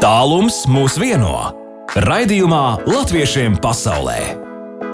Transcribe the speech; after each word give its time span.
Tālums 0.00 0.62
mūs 0.64 0.94
vieno. 0.96 1.50
Raidījumā 1.92 2.86
Latviešiem 2.88 3.58
pasaulē. 3.60 4.16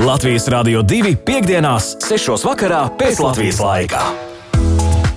Latvijas 0.02 0.48
Rādio 0.50 0.80
2.5.6. 0.82 2.42
vakarā 2.42 2.80
pēc 2.98 3.20
Latvijas 3.22 3.60
laika. 3.62 4.00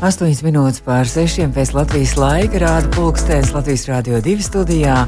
8 0.06 0.46
minūtes 0.46 0.84
pār 0.86 1.10
6 1.10 1.50
pēc 1.56 1.74
Latvijas 1.74 2.14
laika 2.22 2.62
rāda 2.62 2.92
pulkstenis 2.94 3.50
Latvijas 3.56 3.88
Rādio 3.90 4.22
2 4.22 4.46
studijā. 4.46 5.00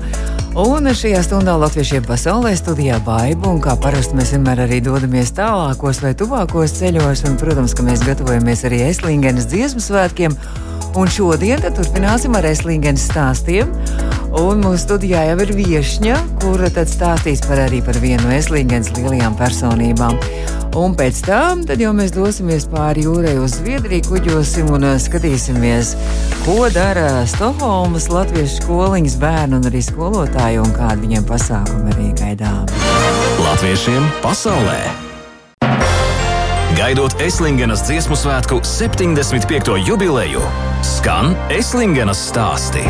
Un 0.57 0.89
šajā 0.89 1.21
stundā 1.29 1.53
Latviešiem 1.61 2.09
pasaulē 2.09 2.55
studijā 2.57 2.97
Baiba, 3.05 3.53
un 3.53 3.61
kā 3.61 3.77
parasti 3.77 4.17
mēs 4.17 4.33
vienmēr 4.33 4.65
arī 4.65 4.81
dodamies 4.81 5.35
tālākos 5.37 6.01
vai 6.01 6.15
tuvākos 6.17 6.73
ceļos, 6.81 7.27
un, 7.29 7.37
protams, 7.37 7.77
ka 7.77 7.85
mēs 7.85 8.01
gatavojamies 8.09 8.65
arī 8.65 8.81
Eslingenes 8.89 9.45
dziesmu 9.53 9.85
svētkiem. 9.91 10.41
Un 10.91 11.07
šodien 11.07 11.61
turpināsim 11.71 12.33
ar 12.35 12.45
Eslingenes 12.49 13.05
stāstiem. 13.07 13.69
Un 14.37 14.63
mūsu 14.63 14.85
studijā 14.85 15.23
jau 15.29 15.37
ir 15.43 15.51
viesņa, 15.55 16.17
kura 16.41 16.67
tad 16.71 16.91
stāstīs 16.91 17.43
par 17.47 17.61
arī 17.63 17.79
par 17.83 17.99
vienu 18.03 18.25
no 18.25 18.33
Eslingenes 18.35 18.91
lielajām 18.97 19.37
personībām. 19.39 20.19
Un 20.79 20.95
pēc 20.95 21.19
tam 21.25 21.65
jau 21.67 21.91
mēs 21.95 22.13
dosimies 22.15 22.67
pāri 22.71 23.03
jūrai 23.03 23.35
uz 23.43 23.57
Zviedriju, 23.59 24.07
kuģosim 24.07 24.71
un 24.71 24.87
uh, 24.87 24.95
skatīsimies, 25.03 25.93
ko 26.45 26.69
dara 26.71 27.25
Stokholmas 27.27 28.07
latviešu 28.11 28.61
skoliņas 28.61 29.19
bērni 29.19 29.59
un 29.59 29.67
arī 29.67 29.83
skolotāji 29.83 30.63
un 30.63 30.75
kādi 30.75 31.07
viņiem 31.07 31.27
pasākumi 31.27 31.95
arī 31.95 32.09
gaidām. 32.23 32.67
Latviešiem 33.43 34.11
pasaulē! 34.23 35.00
Gaidot 36.81 37.13
Eslingenas 37.21 37.83
dziesmu 37.85 38.15
svētku 38.17 38.55
75. 38.65 39.75
jubileju, 39.85 40.41
skan 40.81 41.35
Eslingenas 41.53 42.17
stāsti. 42.31 42.81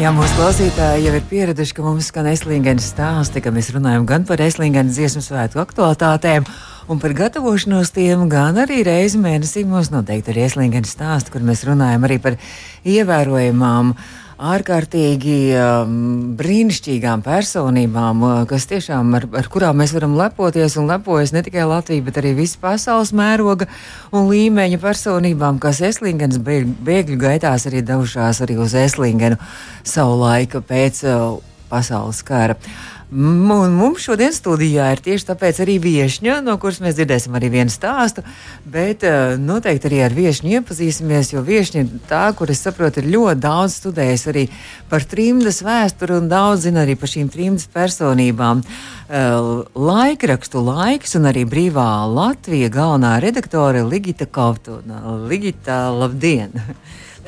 Jā, 0.00 0.08
mūsu 0.16 0.38
klausītāji 0.38 1.04
jau 1.04 1.12
ir 1.18 1.26
pieraduši, 1.28 1.74
ka 1.76 1.84
mums 1.84 2.08
skan 2.08 2.30
Eslingenas 2.30 2.86
stāsti, 2.94 3.42
ka 3.44 3.52
mēs 3.52 3.68
runājam 3.76 4.06
gan 4.08 4.24
par 4.24 4.40
Eslingenas 4.40 4.96
dziesmu 4.96 5.20
svētku 5.26 5.60
aktualitātēm, 5.60 6.48
un 6.88 7.02
par 7.02 7.12
gatavošanos 7.18 7.92
tiem, 7.92 8.24
gan 8.32 8.56
arī 8.64 8.80
reizi 8.88 9.20
mēnesī 9.20 9.66
mums 9.68 9.92
noteikti 9.92 10.32
ir 10.32 10.46
Eslingenas 10.46 10.96
stāsti, 10.96 11.34
kur 11.34 11.44
mēs 11.44 11.66
runājam 11.68 12.08
arī 12.08 12.16
par 12.24 12.40
ievērojamām 12.88 13.92
uh, 13.92 14.08
ārkārtīgi 14.38 15.36
um, 15.58 15.94
brīnišķīgām 16.38 17.24
personībām, 17.26 18.22
uh, 18.22 18.42
kas 18.48 18.68
tiešām 18.70 19.16
ar, 19.18 19.26
ar 19.40 19.48
kurām 19.50 19.80
mēs 19.82 19.94
varam 19.96 20.14
lepoties 20.18 20.76
un 20.78 20.86
lepojas 20.90 21.34
ne 21.34 21.42
tikai 21.46 21.66
Latvija, 21.66 22.04
bet 22.06 22.20
arī 22.22 22.36
visa 22.38 22.60
pasaules 22.62 23.10
mēroga 23.16 23.66
un 24.14 24.30
līmeņa 24.30 24.78
personībām, 24.82 25.58
kas 25.62 25.82
Eslingenas 25.90 26.38
bēgļu 26.38 27.18
gaitās 27.18 27.66
arī 27.70 27.82
devušās 27.86 28.42
arī 28.46 28.60
uz 28.62 28.76
Eslingenu 28.78 29.40
savu 29.82 30.20
laiku 30.22 30.62
pēc 30.62 31.02
uh, 31.08 31.42
pasaules 31.72 32.22
kara. 32.26 32.54
Uh, 32.54 32.97
Un 33.08 33.72
mums 33.72 34.02
šodien 34.04 34.34
studijā 34.36 34.90
ir 34.92 35.00
tieši 35.00 35.30
tāpēc 35.30 35.62
arī 35.64 35.78
viesņa, 35.80 36.42
no 36.44 36.58
kuras 36.60 36.82
mēs 36.84 36.98
dzirdēsim 36.98 37.38
arī 37.38 37.48
vienu 37.54 37.72
stāstu, 37.72 38.20
bet 38.68 39.06
uh, 39.08 39.32
noteikti 39.40 39.88
arī 39.88 40.02
ar 40.04 40.12
viesņu 40.12 40.52
iepazīsimies, 40.58 41.30
jo 41.32 41.40
viesņa 41.46 41.86
ir 41.86 42.02
tā, 42.10 42.26
kur 42.36 42.52
es 42.52 42.60
saprotu, 42.66 43.00
ir 43.00 43.08
ļoti 43.14 43.40
daudz 43.40 43.78
studējusi 43.80 44.28
arī 44.34 44.44
par 44.92 45.08
trimdas 45.08 45.62
vēsturi 45.64 46.18
un 46.18 46.28
daudz 46.28 46.66
zina 46.68 46.84
arī 46.84 46.98
par 47.00 47.08
šīm 47.08 47.32
trimdas 47.32 47.64
personībām. 47.72 48.60
Uh, 49.08 49.64
laikrakstu 49.72 50.60
laiks 50.68 51.16
un 51.16 51.32
arī 51.32 51.46
brīvā 51.48 51.88
Latvija 52.12 52.68
galvenā 52.68 53.16
redaktore 53.24 53.88
Ligita 53.88 54.28
Kautuna. 54.28 55.00
Ligita, 55.24 55.86
labdien! 55.96 56.52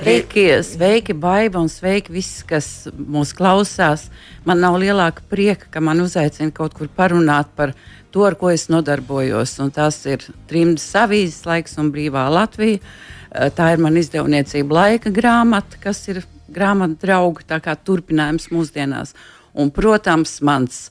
Sveiki, 0.00 0.46
sveiki, 0.64 1.12
baiva 1.12 1.60
un 1.60 1.66
sveiki 1.68 2.14
visi, 2.14 2.40
kas 2.48 2.88
mūs 2.96 3.34
klausās. 3.36 4.06
Man 4.48 4.62
nav 4.64 4.78
lielāka 4.80 5.20
prieka, 5.28 5.66
ka 5.68 5.82
man 5.84 6.00
uzaicina 6.00 6.54
kaut 6.56 6.72
kur 6.78 6.88
parunāt 6.88 7.50
par 7.52 7.74
to, 8.08 8.22
ar 8.24 8.32
ko 8.40 8.48
es 8.48 8.70
nodarbojos. 8.72 9.52
Un 9.60 9.68
tas 9.76 9.98
ir 10.08 10.24
trimdas 10.48 10.86
avīzes 10.96 11.44
laiks 11.44 11.76
un 11.82 11.90
brīvā 11.92 12.22
Latvija. 12.32 12.80
Eh, 12.80 13.50
tā 13.52 13.74
ir 13.74 13.84
man 13.84 13.98
izdevniecība 14.00 14.78
laika 14.78 15.12
grāmata, 15.12 15.76
kas 15.84 16.00
ir 16.08 16.22
grāmata 16.48 17.60
kā 17.60 17.76
turpinājums 17.76 18.48
mūsdienās. 18.54 19.12
Un, 19.52 19.68
protams, 19.68 20.38
mans, 20.40 20.86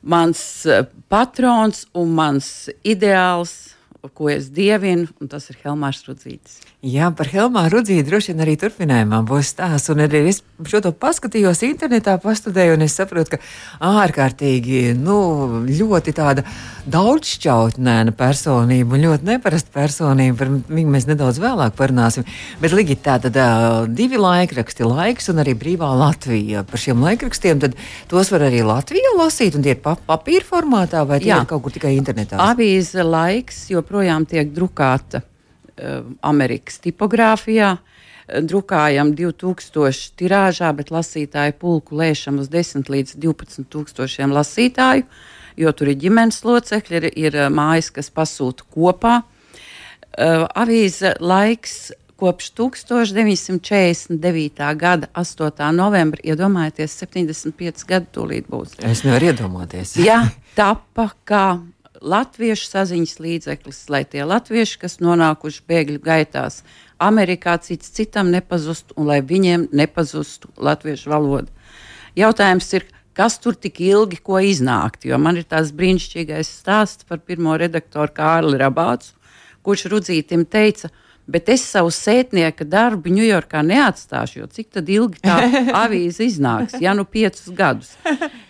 mans 0.00 0.44
eh, 0.66 0.86
patrons 1.10 1.88
un 1.90 2.14
mans 2.14 2.70
ideāls 2.86 3.74
ko 4.14 4.30
es 4.30 4.46
dievinu, 4.54 5.08
un 5.18 5.28
tas 5.28 5.50
ir 5.50 5.58
Helmārs 5.64 6.04
Rudzītis. 6.06 6.57
Jā, 6.78 7.08
par 7.10 7.26
Helmāru 7.26 7.80
Rudzīti 7.80 8.04
droši 8.06 8.30
vien 8.30 8.42
arī 8.44 8.52
turpinājumā 8.54 9.18
būs 9.26 9.48
stāsts. 9.50 9.90
Un 9.90 9.98
arī 10.04 10.20
es 10.30 10.36
šo 10.62 10.78
to 10.78 10.92
paskatījos 10.94 11.64
internetā, 11.66 12.12
pastudēju, 12.22 12.76
un 12.76 12.84
es 12.86 12.92
saprotu, 12.94 13.32
ka 13.32 13.88
ārkārtīgi, 14.04 14.92
nu, 14.94 15.16
ļoti 15.66 16.12
tāda 16.14 16.44
daudzšķautnēna 16.86 18.14
personība 18.14 18.94
un 18.94 19.02
ļoti 19.08 19.26
neparasta 19.26 19.74
personība. 19.74 20.36
Par 20.38 20.52
viņu 20.76 20.92
mēs 20.94 21.08
nedaudz 21.10 21.40
vēlāk 21.42 21.74
parunāsim. 21.74 22.28
Bet 22.62 22.76
Ligita, 22.78 23.16
tā 23.18 23.26
tad 23.26 23.90
divi 23.98 24.20
laikraksti, 24.22 24.86
laiks 24.86 25.32
un 25.32 25.42
arī 25.42 25.56
brīvā 25.58 25.88
Latvija. 25.98 26.62
Par 26.62 26.78
šiem 26.78 27.02
laikrakstiem 27.02 27.64
tad 27.64 27.74
tos 28.06 28.30
var 28.30 28.46
arī 28.46 28.62
Latvijā 28.62 29.16
lasīt, 29.18 29.58
un 29.58 29.66
tie 29.66 29.74
ir 29.74 29.82
pa 29.82 29.96
papīra 29.98 30.46
formātā 30.46 31.02
vai 31.10 31.18
tie 31.24 31.34
Jā. 31.34 31.40
ir 31.42 31.50
kaut 31.50 31.66
kur 31.66 31.74
tikai 31.74 31.96
internetā? 31.98 32.38
Avīze 32.38 33.02
laiks 33.02 33.64
joprojām 33.74 34.30
tiek 34.30 34.54
drukāta 34.54 35.24
Amerikas 36.26 36.80
tipogrāfijā. 36.84 37.76
Drukājam 38.28 39.14
2000 39.16 40.12
tirāžā, 40.20 40.68
bet 40.76 40.92
lasītāju 40.92 41.56
pulku 41.60 41.96
lēšam 41.96 42.42
uz 42.42 42.50
10 42.52 42.90
līdz 42.92 43.16
12 43.16 43.70
tūkstošiem 43.72 44.34
lasītāju. 44.36 45.06
Jo 45.58 45.72
tur 45.74 45.90
ir 45.90 45.98
ģimenes 45.98 46.42
locekļi, 46.44 47.00
ir, 47.00 47.08
ir 47.16 47.38
eh, 47.38 47.48
mājas, 47.50 47.88
kas 47.94 48.12
pasūta 48.14 48.68
kopā. 48.74 49.22
Avīze 50.18 51.12
laiks 51.22 51.92
kopš 52.18 52.50
1949. 52.50 54.74
gada 54.74 55.06
8. 55.14 55.72
novembra, 55.72 56.20
iedomājieties, 56.24 56.98
75 57.04 57.84
gadu 57.86 58.06
tūlīt 58.16 58.48
būs. 58.50 58.74
Es 58.82 59.04
nevaru 59.06 59.26
iedomāties. 59.30 59.94
Jā, 60.02 60.26
tapa 60.58 61.14
kā 61.28 61.62
latviešu 62.02 62.68
saziņas 62.68 63.18
līdzeklis, 63.22 63.80
lai 63.92 64.04
tie 64.04 64.24
latvieši, 64.26 64.78
kas 64.84 64.98
nonākuši 65.02 65.64
bēgļu 65.68 66.02
gaitās, 66.04 66.62
Amerikā 66.98 67.56
cits 67.62 67.92
citam 67.94 68.32
nepazustu 68.34 68.96
un 68.98 69.06
lai 69.10 69.20
viņiem 69.22 69.68
nepazustu 69.72 70.50
latviešu 70.56 71.10
valoda. 71.12 71.52
Jautājums 72.18 72.72
ir, 72.74 72.86
kas 73.14 73.38
tur 73.42 73.54
tik 73.54 73.80
ilgi 73.82 74.18
ko 74.22 74.40
iznākt. 74.42 75.06
Jo 75.06 75.18
man 75.22 75.38
ir 75.38 75.46
tāds 75.46 75.70
brīnišķīgais 75.74 76.50
stāsts 76.62 77.06
par 77.08 77.22
pirmo 77.22 77.54
redaktoru 77.58 78.14
Kārli 78.14 78.58
Rabācu, 78.58 79.14
kurš 79.62 79.86
Rudzītim 79.92 80.46
teica, 80.46 80.90
bet 81.28 81.50
es 81.52 81.62
savu 81.68 81.90
sētnieka 81.92 82.64
darbu 82.68 83.12
Ņujorkā 83.12 83.60
neatstāšu, 83.66 84.40
jo 84.40 84.48
cik 84.52 84.78
ilgi 84.80 85.20
tā 85.22 85.36
avīze 85.84 86.24
iznāks, 86.24 86.78
ja 86.80 86.94
nu 86.96 87.04
piecus 87.04 87.50
gadus. 87.54 87.92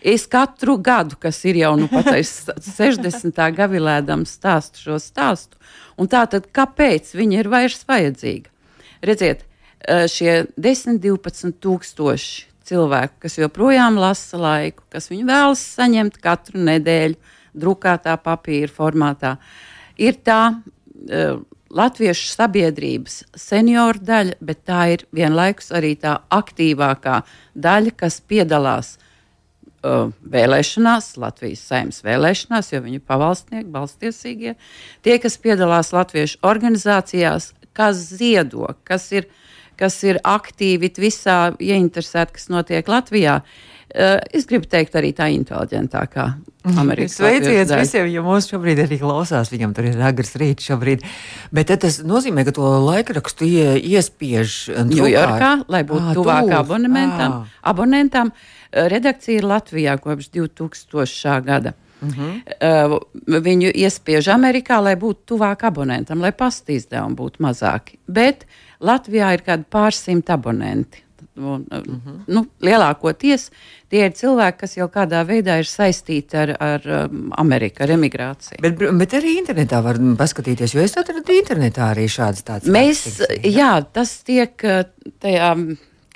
Es 0.02 0.28
katru 0.30 0.78
gadu, 0.78 1.18
kas 1.20 1.42
ir 1.48 1.58
jau 1.64 1.74
nu 1.80 1.88
pat 1.90 2.12
60. 2.14 3.42
gavilēdam 3.58 4.24
stāstu 4.28 4.84
šo 4.86 5.00
stāstu, 5.02 5.58
un 5.98 6.10
tā 6.10 6.24
tad 6.30 6.46
kāpēc 6.54 7.10
viņa 7.18 7.42
ir 7.42 7.50
vairs 7.50 7.82
vajadzīga? 7.88 8.54
Redziet, 9.08 9.42
šie 10.10 10.44
10, 10.58 11.02
12 11.02 11.58
tūkstoši 11.62 12.46
cilvēku, 12.68 13.24
kas 13.24 13.38
joprojām 13.40 13.98
lasa 13.98 14.38
laiku, 14.38 14.84
kas 14.92 15.08
viņu 15.10 15.26
vēlas 15.28 15.62
saņemt 15.74 16.18
katru 16.22 16.62
nedēļu, 16.66 17.18
drukātā 17.58 18.14
papīra 18.22 18.70
formātā, 18.70 19.36
ir 19.98 20.18
tā 20.22 20.42
uh, 20.52 21.40
latviešu 21.74 22.30
sabiedrības 22.32 23.22
senioru 23.36 24.00
daļa, 24.04 24.38
bet 24.40 24.62
tā 24.68 24.84
ir 24.94 25.04
vienlaikus 25.14 25.70
arī 25.74 25.94
tā 26.00 26.18
aktīvākā 26.32 27.20
daļa, 27.54 27.94
kas 27.98 28.20
piedalās 28.24 28.94
uh, 28.96 30.08
vēlēšanās, 30.22 31.14
Latvijas 31.20 31.66
saimnes 31.68 32.00
vēlēšanās, 32.06 32.72
jo 32.72 32.82
viņi 32.84 33.00
ir 33.00 33.06
pavalstnieki, 33.08 33.68
balstiesīgie. 33.74 34.54
Tie, 35.04 35.18
kas 35.22 35.38
piedalās 35.42 35.92
latviešu 35.96 36.40
organizācijās, 36.48 37.52
kas 37.76 38.08
ziedo, 38.16 38.72
kas 38.88 39.10
ir 39.14 39.30
kas 39.78 39.94
ir 40.02 40.16
aktīvi 40.26 40.88
visā 40.98 41.52
ieinteresēti, 41.62 42.34
kas 42.34 42.48
notiek 42.50 42.88
Latvijā. 42.90 43.36
Uh, 43.38 44.16
es 44.34 44.48
gribu 44.50 44.66
teikt, 44.66 44.96
arī 44.98 45.12
tā 45.14 45.28
inteliģentākā 45.30 46.24
Amerikas 46.76 47.16
Sveiciens 47.18 47.72
visiem, 47.72 48.08
jo 48.12 48.22
mūsu 48.26 48.54
šobrīd 48.54 48.82
arī 48.84 48.98
klausās, 49.00 49.50
viņam 49.52 49.74
tur 49.76 49.88
ir 49.90 49.98
agrs 50.10 50.36
rīts 50.40 50.68
šobrīd. 50.68 51.04
Bet 51.54 51.72
tas 51.82 52.00
nozīmē, 52.06 52.44
ka 52.48 52.54
to 52.56 52.68
laikrakstu 52.84 53.48
iespiež 53.48 54.58
Ņujorkā, 54.92 55.50
lai 55.72 55.82
būtu 55.88 56.12
à, 56.12 56.14
tuvāk 56.18 56.54
abonementam. 56.60 57.42
Abonentam 57.62 58.32
redakcija 58.72 59.40
ir 59.40 59.48
Latvijā 59.48 59.98
kopš 60.02 60.32
2000. 60.36 61.42
gada. 61.44 61.74
Uh 61.98 62.08
-huh. 62.08 62.94
uh, 62.94 63.42
viņu 63.42 63.72
iespiež 63.74 64.28
Amerikā, 64.30 64.78
lai 64.82 64.94
būtu 64.94 65.34
tuvāk 65.34 65.64
abonentam, 65.66 66.20
lai 66.20 66.32
pasta 66.32 66.72
izdevumi 66.72 67.16
būtu 67.16 67.42
mazāki. 67.42 67.98
Bet 68.06 68.46
Latvijā 68.80 69.32
ir 69.34 69.42
kādi 69.42 69.64
pārsimt 69.70 70.30
abonenti. 70.30 71.07
Un, 71.38 71.66
mm 71.70 72.00
-hmm. 72.04 72.20
nu, 72.26 72.46
lielākoties 72.60 73.50
tie 73.88 74.04
ir 74.06 74.12
cilvēki, 74.12 74.58
kas 74.58 74.76
jau 74.76 74.88
kādā 74.88 75.24
veidā 75.26 75.58
ir 75.58 75.68
saistīti 75.70 76.36
ar, 76.36 76.56
ar 76.60 76.88
um, 77.04 77.32
Ameriku, 77.36 77.82
ar 77.82 77.94
emigrāciju. 77.94 78.60
Bet, 78.60 78.78
bet 78.78 79.12
arī 79.12 79.38
internetā 79.38 79.82
var 79.82 79.96
paskatīties, 79.96 80.74
jo 80.74 80.80
es 80.80 80.96
atradu 80.96 81.32
internetā 81.32 81.92
arī 81.94 82.08
šādas 82.08 82.42
tādas 82.42 82.68
lietas. 82.68 83.20
Mēs, 83.20 83.44
jā, 83.44 83.84
tas 83.92 84.22
tiek 84.22 84.64
uh, 84.64 84.82
tajā 85.20 85.54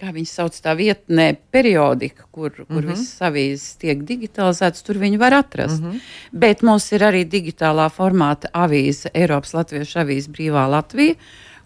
kā 0.02 0.10
viņi 0.10 0.26
sauc 0.26 0.56
tā 0.58 0.74
vietnē, 0.78 1.28
periodika, 1.54 2.26
kur, 2.30 2.50
kur 2.50 2.66
mm 2.66 2.78
-hmm. 2.78 2.90
visas 2.90 3.22
avīzes 3.28 3.78
tiek 3.78 4.02
digitalizētas, 4.08 4.82
tur 4.82 4.98
viņi 4.98 5.18
var 5.18 5.34
atrast. 5.34 5.82
Mm 5.82 5.90
-hmm. 5.90 6.00
Bet 6.32 6.62
mums 6.62 6.92
ir 6.92 7.00
arī 7.00 7.22
digitālā 7.24 7.88
formāta 7.90 8.50
avīze, 8.52 9.10
Eiropas 9.14 9.54
Latviešu 9.54 9.98
avīze 9.98 10.30
Brīvā 10.30 10.68
Latvija, 10.70 11.14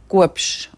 kopš 0.08 0.68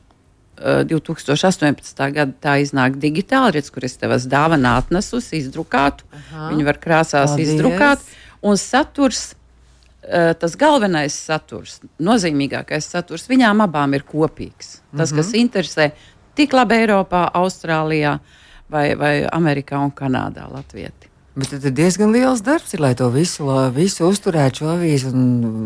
2018. 0.61 2.05
gada 2.13 2.33
tā 2.43 2.59
iznāk 2.63 2.99
digitāli, 2.99 3.57
redz, 3.59 3.71
kur 3.71 3.87
es 3.87 3.97
tev 4.01 4.15
esmu 4.17 4.33
dāvanā 4.33 4.77
atnesusi, 4.83 5.39
izdrukātu. 5.43 6.07
Aha. 6.13 6.49
Viņi 6.53 6.67
var 6.67 6.81
krāsās 6.83 7.35
Paldies. 7.35 7.55
izdrukāt. 7.55 8.07
Un 8.43 8.59
saturs 8.59 9.23
uh, 9.33 10.35
tas 10.39 10.57
galvenais 10.59 11.15
saturs, 11.15 11.79
nozīmīgākais 11.99 12.91
saturs, 12.91 13.29
viņām 13.31 13.65
abām 13.67 13.95
ir 13.95 14.07
kopīgs. 14.09 14.79
Tas, 14.97 15.13
mm 15.13 15.17
-hmm. 15.17 15.17
kas 15.17 15.33
interesē 15.35 15.91
tik 16.35 16.53
labi 16.53 16.75
Eiropā, 16.75 17.29
Austrālijā 17.35 18.19
vai, 18.71 18.95
vai 18.95 19.15
Amerikā 19.27 19.79
un 19.83 19.91
Kanādā 19.91 20.47
Latvieti. 20.53 21.09
Bet 21.39 21.53
tad 21.53 21.67
ir 21.69 21.75
diezgan 21.77 22.11
liels 22.11 22.41
darbs, 22.43 22.73
ir, 22.75 22.81
lai 22.83 22.95
to 22.99 23.07
visu, 23.15 23.47
visu 23.75 24.09
uzturētu 24.09 24.63
šo 24.63 24.71
avīzi. 24.73 25.11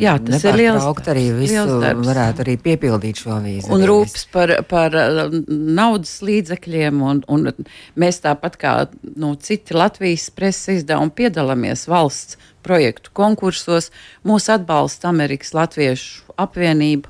Jā, 0.02 0.18
tas 0.20 0.44
ir 0.44 0.58
liels 0.58 0.82
darbs. 0.84 1.08
Arī 1.12 1.22
visu 1.38 1.78
darbs. 1.80 2.04
varētu 2.10 2.44
arī 2.44 2.56
piepildīt 2.60 3.22
šo 3.22 3.32
avīzi. 3.38 3.70
Un 3.72 3.84
rūpes 3.88 4.26
par, 4.34 4.52
par 4.68 4.96
uh, 4.98 5.32
naudas 5.48 6.18
līdzekļiem. 6.28 7.00
Un, 7.08 7.22
un 7.32 7.48
mēs 7.96 8.20
tāpat 8.26 8.58
kā 8.60 8.74
nu, 9.16 9.32
citi 9.40 9.76
Latvijas 9.76 10.28
preses 10.36 10.82
izdevumi 10.82 11.14
piedalāmies 11.22 11.86
valsts 11.88 12.36
projektu 12.66 13.14
konkursos. 13.16 13.88
Mūs 14.28 14.50
atbalsta 14.52 15.08
Amerikas 15.08 15.54
Latviešu 15.56 16.36
apvienība. 16.42 17.08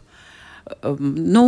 Um, 0.87 1.17
nu, 1.19 1.47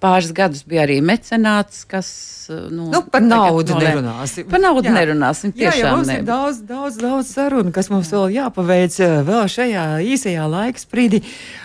Pāris 0.00 0.30
gadus 0.32 0.62
bija 0.64 0.86
arī 0.86 1.00
mecenāts, 1.04 1.84
kas. 1.88 2.08
Nu, 2.50 2.88
nu, 2.90 3.02
par 3.12 3.22
naudu 3.22 3.76
nolē... 3.76 3.90
nerunāsim. 3.92 4.46
Par 4.50 4.62
naudu 4.62 4.88
jā. 4.88 4.94
nerunāsim. 4.96 5.52
Jā, 5.60 5.70
jā, 5.76 5.92
mums 5.94 6.08
ne. 6.10 6.16
ir 6.18 6.24
daudz, 6.26 6.62
daudz, 6.66 6.96
daudz 6.98 7.28
sarunu, 7.30 7.70
kas 7.74 7.92
mums 7.92 8.10
vēl 8.10 8.32
jāpaveic 8.34 8.96
vēl 9.28 9.44
šajā 9.54 9.84
īsajā 10.02 10.48
laika 10.50 10.82
sprīdī. 10.82 11.20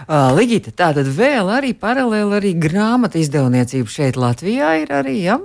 Uh, 0.06 0.36
Ligita, 0.38 0.76
tātad 0.84 1.10
vēl 1.10 1.50
arī 1.56 1.72
paralēli 1.80 2.38
arī 2.38 2.54
grāmatu 2.68 3.18
izdevniecība 3.24 3.96
šeit 3.96 4.20
Latvijā 4.20 4.76
ir 4.84 4.94
arī. 4.94 5.18
Ja? 5.24 5.40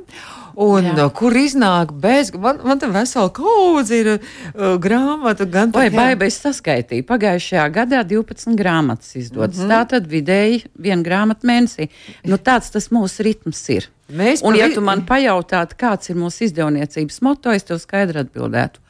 Un, 0.55 0.89
Jā. 0.91 1.07
kur 1.15 1.37
iznāk 1.37 1.93
bez, 2.03 2.33
man, 2.35 2.61
man 2.65 2.81
te 2.81 2.89
vesela 2.91 3.31
kaudze 3.35 4.01
ir 4.01 4.11
uh, 4.17 4.75
grāmatu. 4.83 5.47
Gan 5.51 5.73
Vai 5.75 5.89
baigais 5.95 6.41
saskaitīja? 6.43 7.07
Pagājušajā 7.09 7.69
gadā 7.75 8.03
12 8.07 8.57
grāmatas 8.59 9.17
izdotas. 9.17 9.59
Mm 9.59 9.65
-hmm. 9.65 9.71
Tā 9.71 9.89
tad 9.95 10.11
vidēji 10.11 10.65
viena 10.75 11.03
grāmata 11.03 11.47
mēnesī. 11.47 11.89
Nu, 12.25 12.37
tāds 12.37 12.71
tas 12.71 12.91
mūsu 12.91 13.23
ritms 13.27 13.69
ir. 13.69 13.89
Mēs 14.11 14.43
un, 14.43 14.57
ja 14.57 14.69
tu 14.75 14.81
man 14.81 15.07
pajautātu, 15.07 15.77
kāds 15.79 16.11
ir 16.11 16.17
mūsu 16.17 16.45
izdevniecības 16.45 17.21
moto, 17.23 17.51
es 17.51 17.63
tev 17.63 17.79
skaidri 17.79 18.19
atbildētu 18.19 18.81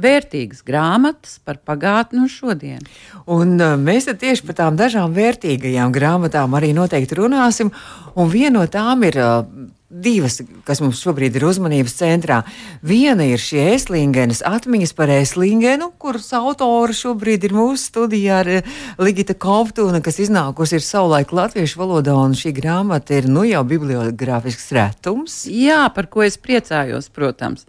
vērtīgas 0.00 0.64
grāmatas 0.66 1.38
par 1.44 1.60
pagātni 1.64 2.24
un 2.24 2.30
šodienu. 2.32 2.84
Un, 3.26 3.56
uh, 3.60 3.76
mēs 3.80 4.10
tieši 4.10 4.46
par 4.46 4.60
tām 4.60 4.76
dažām 4.78 5.14
vērtīgajām 5.16 5.94
grāmatām 5.94 6.56
arī 6.58 6.74
noteikti 6.76 7.20
runāsim. 7.20 7.72
Un 8.16 8.30
viena 8.32 8.58
no 8.60 8.66
tām 8.70 9.04
ir 9.08 9.18
uh, 9.20 9.40
divas, 9.88 10.40
kas 10.66 10.80
mums 10.82 11.00
šobrīd 11.02 11.36
ir 11.38 11.46
uzmanības 11.46 11.94
centrā. 12.00 12.40
Viena 12.86 13.26
ir 13.26 13.40
šī 13.42 13.62
Eslingenes 13.76 14.42
atmiņas 14.46 14.92
par 14.98 15.12
Eslingenu, 15.14 15.92
kuras 16.02 16.32
autora 16.36 16.94
šobrīd 16.96 17.46
ir 17.46 17.54
mūsu 17.56 17.92
studijā 17.92 18.40
ar 18.42 18.50
eh, 18.58 18.70
Ligita 18.98 19.36
Kovtūna, 19.38 20.02
kas 20.04 20.18
iznākusi 20.26 20.78
ir 20.78 20.84
savulaik 20.84 21.32
latviešu 21.36 21.80
valodā, 21.80 22.16
un 22.18 22.34
šī 22.36 22.54
grāmata 22.56 23.20
ir 23.20 23.30
nu 23.30 23.46
jau 23.46 23.62
bibliogrāfisks 23.68 24.72
retums. 24.76 25.44
Jā, 25.50 25.86
par 25.94 26.10
ko 26.10 26.26
es 26.26 26.38
priecājos, 26.40 27.10
protams. 27.14 27.68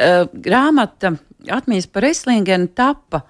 Uh, 0.00 0.24
grāmata 0.32 1.18
atmiņas 1.48 1.88
par 1.92 2.04
Eslingenu 2.04 2.68
tapa 2.74 3.24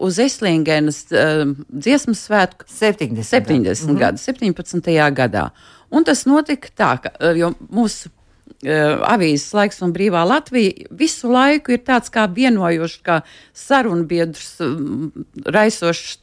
uz 0.00 0.18
Eslingenas 0.18 1.04
uh, 1.14 1.44
dziesmu 1.68 2.14
svētku 2.18 2.66
70, 2.66 3.22
70 3.22 3.60
mm 3.60 3.72
-hmm. 3.72 3.98
gadu, 3.98 4.18
17. 4.18 4.90
gadā. 5.14 5.50
Un 5.90 6.04
tas 6.04 6.26
notika 6.26 6.68
tā, 6.78 6.90
ka 7.02 7.10
eh, 7.20 7.50
mūsu 7.70 8.08
uh, 8.08 9.12
avīzes 9.14 9.54
laiks 9.54 9.82
un 9.82 9.92
brīvā 9.92 10.24
Latvija 10.26 10.86
visu 10.90 11.30
laiku 11.30 11.72
ir 11.72 11.78
tāds 11.78 12.10
kā 12.10 12.26
vienojošs, 12.34 13.00
kā 13.02 13.20
sarunbiedrs, 13.52 14.60
um, 14.60 15.12
raisošs 15.44 16.18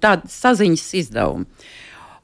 tādas 0.00 0.32
saziņas 0.32 0.94
izdevumi. 0.94 1.46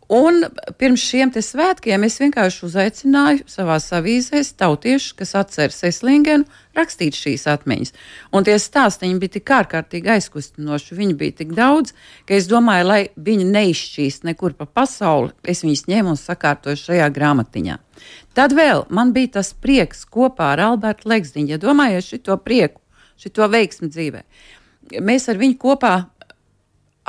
Un 0.07 0.45
pirms 0.79 1.03
šiem 1.03 1.33
svētkiem 1.35 2.05
es 2.07 2.21
vienkārši 2.23 2.61
uzaicināju 2.69 3.47
savā 3.51 3.81
avīzē 3.99 4.39
tautiešus, 4.55 5.17
kas 5.19 5.35
atceras 5.35 5.83
Eslingenu, 5.89 6.47
rakstīt 6.79 7.19
šīs 7.19 7.49
atmiņas. 7.51 7.91
Un 8.31 8.47
tie 8.47 8.55
stāstīņi 8.55 9.19
bija 9.19 9.35
tik 9.35 9.51
ārkārtīgi 9.57 10.13
aizkustinoši, 10.15 10.95
viņi 10.95 11.17
bija 11.19 11.39
tik 11.43 11.57
daudz, 11.59 11.91
ka 12.23 12.39
es 12.39 12.47
domāju, 12.47 12.87
lai 12.87 13.01
viņi 13.17 13.49
neizšķīst 13.51 14.29
nekur 14.31 14.55
pa 14.55 14.69
pasauli, 14.71 15.35
es 15.43 15.65
viņus 15.67 15.89
ņēmu 15.91 16.15
un 16.15 16.23
sakārtoju 16.23 16.85
šajā 16.85 17.11
grāmatiņā. 17.11 17.79
Tad 18.39 18.55
vēl 18.55 18.87
man 18.95 19.11
bija 19.17 19.41
tas 19.41 19.51
prieks 19.59 20.07
kopā 20.07 20.53
ar 20.55 20.69
Albertu 20.71 21.11
Leksdiņu, 21.11 21.57
ja 21.57 21.59
domājiet 21.59 22.15
šo 22.15 22.39
prieku, 22.39 22.79
šo 23.19 23.51
veiksmu 23.51 23.91
dzīvē. 23.91 24.23
Mēs 25.03 25.27
ar 25.33 25.43
viņu 25.43 25.59
kopā 25.59 25.97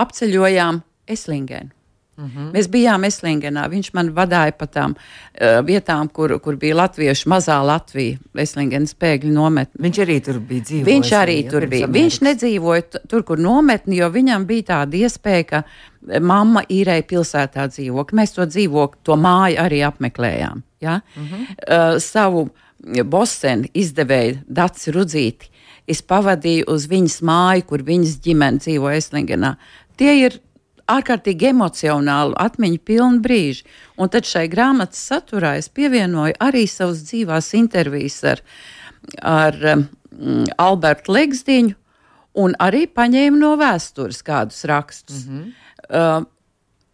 apceļojām 0.02 0.82
Eslingenu. 1.06 1.77
Mm 2.18 2.32
-hmm. 2.36 2.52
Mēs 2.54 2.68
bijām 2.68 3.04
Eslingenā. 3.04 3.68
Viņš 3.70 3.90
man 3.94 4.10
vadīja 4.10 4.52
pa 4.58 4.66
tām 4.66 4.96
uh, 4.96 5.66
vietām, 5.66 6.10
kur, 6.10 6.40
kur 6.40 6.56
bija 6.56 6.76
latviešu 6.76 7.30
mazā 7.30 7.58
Latvija, 7.66 8.18
Eslingenas 8.34 8.96
pēkļu 8.96 9.32
nometne. 9.34 9.84
Viņš 9.84 10.00
arī 10.06 10.20
tur 10.26 10.40
bija 10.40 10.62
dzīvojis. 10.62 10.88
Viņš 10.88 11.12
arī 11.12 11.44
ja, 11.44 11.52
tur 11.52 11.68
bija. 11.68 11.86
Amerikas. 11.86 12.02
Viņš 12.02 12.22
nedzīvoja 12.22 12.82
tur, 13.08 13.24
kur 13.24 13.40
nometni, 13.40 13.98
jo 13.98 14.10
viņam 14.10 14.46
bija 14.46 14.64
tāda 14.64 14.98
iespēja, 14.98 15.44
ka 15.44 15.64
mamma 16.22 16.64
īrēja 16.70 17.04
pilsētā 17.04 17.68
dzīvokli. 17.68 18.18
Mēs 18.18 18.34
to 18.34 18.46
dzīvokli, 18.46 19.00
to 19.04 19.16
māju 19.16 19.62
arī 19.62 19.84
apmeklējām. 19.86 20.64
Ja? 20.82 21.02
Mm 21.16 21.28
-hmm. 21.28 21.42
uh, 21.42 22.00
savu 22.00 22.50
boseni 23.06 23.70
izdevēju 23.74 24.38
Daci 24.48 24.92
Rudzīti. 24.92 25.50
Es 25.88 26.02
pavadīju 26.02 26.66
uz 26.68 26.88
viņas 26.88 27.22
māju, 27.22 27.64
kur 27.70 27.84
viņas 27.84 28.20
ģimene 28.24 28.60
dzīvo 28.60 28.90
Eslingenā. 28.92 29.56
Tie 29.98 30.26
ir 30.26 30.42
ārkārtīgi 30.92 31.52
emocionāli, 31.52 32.36
atmiņu 32.40 32.80
pilni 32.88 33.22
brīži. 33.24 33.66
Un 34.00 34.12
tad 34.14 34.28
šai 34.28 34.46
grāmatas 34.52 35.02
saturā 35.10 35.56
es 35.60 35.70
pievienoju 35.70 36.38
arī 36.44 36.66
savas 36.72 37.04
dzīvās 37.10 37.52
intervijas 37.60 38.22
ar, 38.34 38.44
ar 39.22 39.60
um, 39.74 39.86
Albertu 40.62 41.16
Legsdiņu, 41.18 41.76
un 42.38 42.56
arī 42.62 42.86
paņēmu 42.88 43.42
no 43.42 43.54
vēstures 43.60 44.24
kādus 44.26 44.64
rakstus. 44.70 45.26
Mm 45.26 45.38
-hmm. 45.38 45.54
uh, 45.90 46.26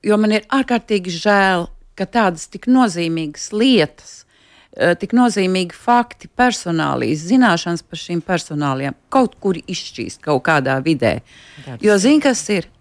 jo 0.04 0.18
man 0.18 0.32
ir 0.32 0.50
ārkārtīgi 0.50 1.14
žēl, 1.20 1.68
ka 1.96 2.06
tādas 2.06 2.48
tik 2.50 2.68
nozīmīgas 2.68 3.52
lietas, 3.52 4.24
uh, 4.24 4.96
tik 4.98 5.14
nozīmīgi 5.14 5.76
fakti, 5.76 6.28
personālijas, 6.28 7.28
zināšanas 7.30 7.84
par 7.84 8.00
šīm 8.00 8.22
personāliem 8.22 8.96
kaut 9.10 9.36
kur 9.40 9.58
izšķīst 9.58 10.22
kaut 10.22 10.44
kādā 10.48 10.82
vidē. 10.82 11.20
Tāds. 11.66 11.84
Jo 11.84 11.98
zini, 11.98 12.22
kas 12.22 12.50
ir? 12.50 12.73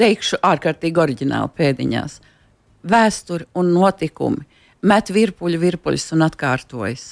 Teikšu 0.00 0.40
ārkārtīgi 0.46 1.02
oriģināli 1.02 1.52
pēdiņās. 1.58 2.20
Vēsture 2.90 3.48
un 3.60 3.74
notikumi 3.74 4.46
met 4.80 5.12
virpuļu 5.12 5.60
virpuļus 5.60 6.12
un 6.16 6.24
atkārtojas. 6.24 7.04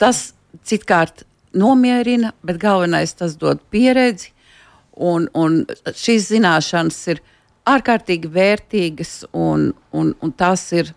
Tas 0.00 0.30
citkārt 0.66 1.24
nomierina, 1.56 2.32
bet 2.46 2.60
galvenais 2.62 3.14
tas 3.18 3.34
dod 3.40 3.62
pieredzi, 3.72 4.30
un, 4.94 5.26
un 5.34 5.64
šīs 5.96 6.30
zināšanas 6.30 7.00
ir 7.14 7.22
ārkārtīgi 7.70 8.30
vērtīgas, 8.32 9.14
un, 9.36 9.70
un, 9.96 10.14
un 10.20 10.32
tās 10.32 10.70
ir. 10.76 10.94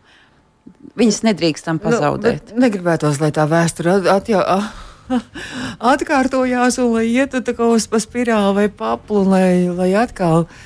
Viņas 0.99 1.23
nedrīkstam 1.25 1.79
nu, 1.79 1.83
pazaudēt. 1.83 2.53
Nu, 2.53 2.61
negribētos, 2.63 3.17
lai 3.19 3.31
tā 3.35 3.43
vēsture 3.49 3.97
atjau, 4.13 4.43
atkārtojās 5.93 6.77
un 6.83 6.93
lai 6.93 7.07
ietu 7.09 7.41
tā 7.43 7.55
kā 7.57 7.67
uz 7.71 7.89
spirāli 8.03 8.53
vai 8.55 8.67
paplu, 8.71 9.23
lai, 9.27 9.65
lai 9.73 9.89
atkal 9.99 10.45
uh, 10.45 10.61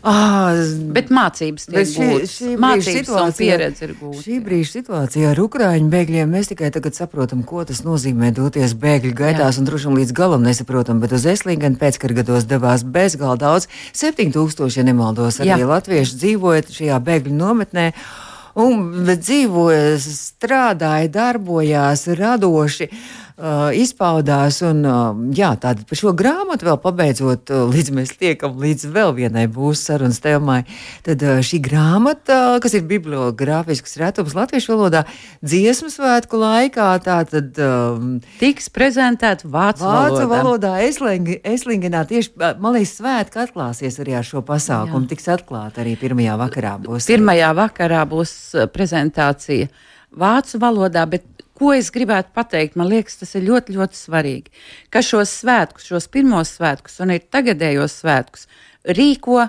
Ah, 0.00 0.56
bet 0.96 1.10
mācības 1.12 1.66
šī, 1.68 2.06
šī 2.24 2.54
mācības 2.60 3.10
un 3.12 3.34
pieredze 3.36 3.84
ir 3.84 3.90
gūta. 3.98 4.22
Šī 4.24 4.38
brīža 4.40 4.78
situācijā 4.78 5.34
ar 5.34 5.40
ukrāņu 5.42 5.90
bēgļiem 5.92 6.32
mēs 6.32 6.48
tikai 6.48 6.70
tagad 6.72 6.96
saprotam, 6.96 7.42
ko 7.44 7.66
tas 7.68 7.82
nozīmē 7.84 8.30
doties 8.36 8.72
bēgļu 8.80 9.12
gaitās 9.18 9.58
jā. 9.58 9.60
un 9.60 9.68
droši 9.68 9.90
vien 9.90 10.00
līdz 10.00 10.16
galam 10.16 10.46
nesaprotam, 10.46 11.02
bet 11.04 11.12
uz 11.12 11.28
Eslīganu 11.28 11.76
pēckargados 11.82 12.48
devās 12.48 12.86
bezgalā 12.96 13.36
daudz, 13.42 13.68
7000, 13.92 14.80
ja 14.80 14.88
nemaldos, 14.88 15.42
arī 15.44 15.52
jā. 15.52 15.68
latvieši 15.68 16.20
dzīvojot 16.24 16.72
šajā 16.78 17.00
bēgļu 17.10 17.36
nometnē. 17.36 17.90
un 18.60 19.04
dzīvoja, 19.06 19.98
strādāja, 20.00 21.12
darbojās 21.12 22.08
radoši. 22.18 22.88
Uh, 23.40 23.70
izpaudās. 23.72 24.58
Un, 24.68 24.82
uh, 24.84 25.16
jā, 25.32 25.54
tātad 25.56 25.86
par 25.88 25.96
šo 25.96 26.10
grāmatu 26.12 26.66
vēl 26.66 26.76
pabeidzot, 26.82 27.48
uh, 27.48 27.70
līdz 27.72 27.92
mēs 27.96 28.10
tiekam 28.20 28.58
līdz 28.60 28.90
vēl 28.92 29.14
vienai 29.16 29.46
būs 29.48 29.80
sarunas 29.86 30.18
tēmai. 30.20 30.58
Tad 31.06 31.24
uh, 31.24 31.38
šī 31.40 31.62
grāmata, 31.64 32.58
kas 32.60 32.76
ir 32.76 32.84
bibliogrāfisks 32.90 33.96
retums 34.02 34.36
latviešu 34.36 34.74
valodā, 34.74 35.06
dziesmu 35.40 35.88
svētku 35.88 36.36
laikā, 36.42 36.90
tātad 37.06 37.56
um, 37.64 38.18
tiks 38.42 38.68
prezentēta 38.76 39.48
vācu, 39.48 39.88
vācu 39.88 40.20
valodā. 40.20 40.34
valodā. 40.34 40.74
Esling, 40.84 41.38
Eslingenā 41.40 42.04
tieši, 42.10 42.34
man 42.60 42.76
liekas, 42.76 42.98
svētki 43.00 43.40
atklāsies 43.46 43.96
arī 44.04 44.18
ar 44.20 44.26
šo 44.26 44.44
pasākumu. 44.44 45.06
Jā. 45.06 45.14
Tiks 45.14 45.32
atklāta 45.32 45.80
arī 45.80 45.96
pirmajā 46.02 46.36
vakarā. 46.44 46.76
Būs 46.84 47.08
Pirmajā 47.08 47.54
vakarā 47.56 48.04
būs 48.10 48.34
uh, 48.58 48.68
prezentācija 48.68 49.72
vācu 50.10 50.58
valodā, 50.60 51.04
bet 51.08 51.24
ko 51.60 51.74
es 51.76 51.92
gribētu 51.92 52.32
pateikt, 52.36 52.80
man 52.80 52.88
liekas, 52.90 53.20
tas 53.20 53.36
ir 53.36 53.44
ļoti, 53.50 53.76
ļoti 53.76 54.00
svarīgi, 54.00 54.52
ka 54.92 55.04
šos 55.04 55.36
svētkus, 55.42 55.90
šos 55.92 56.08
pirmos 56.12 56.56
svētkus 56.56 57.00
un 57.04 57.12
ir 57.16 57.24
tagadējos 57.28 58.00
svētkus 58.00 58.48
rīko 58.88 59.44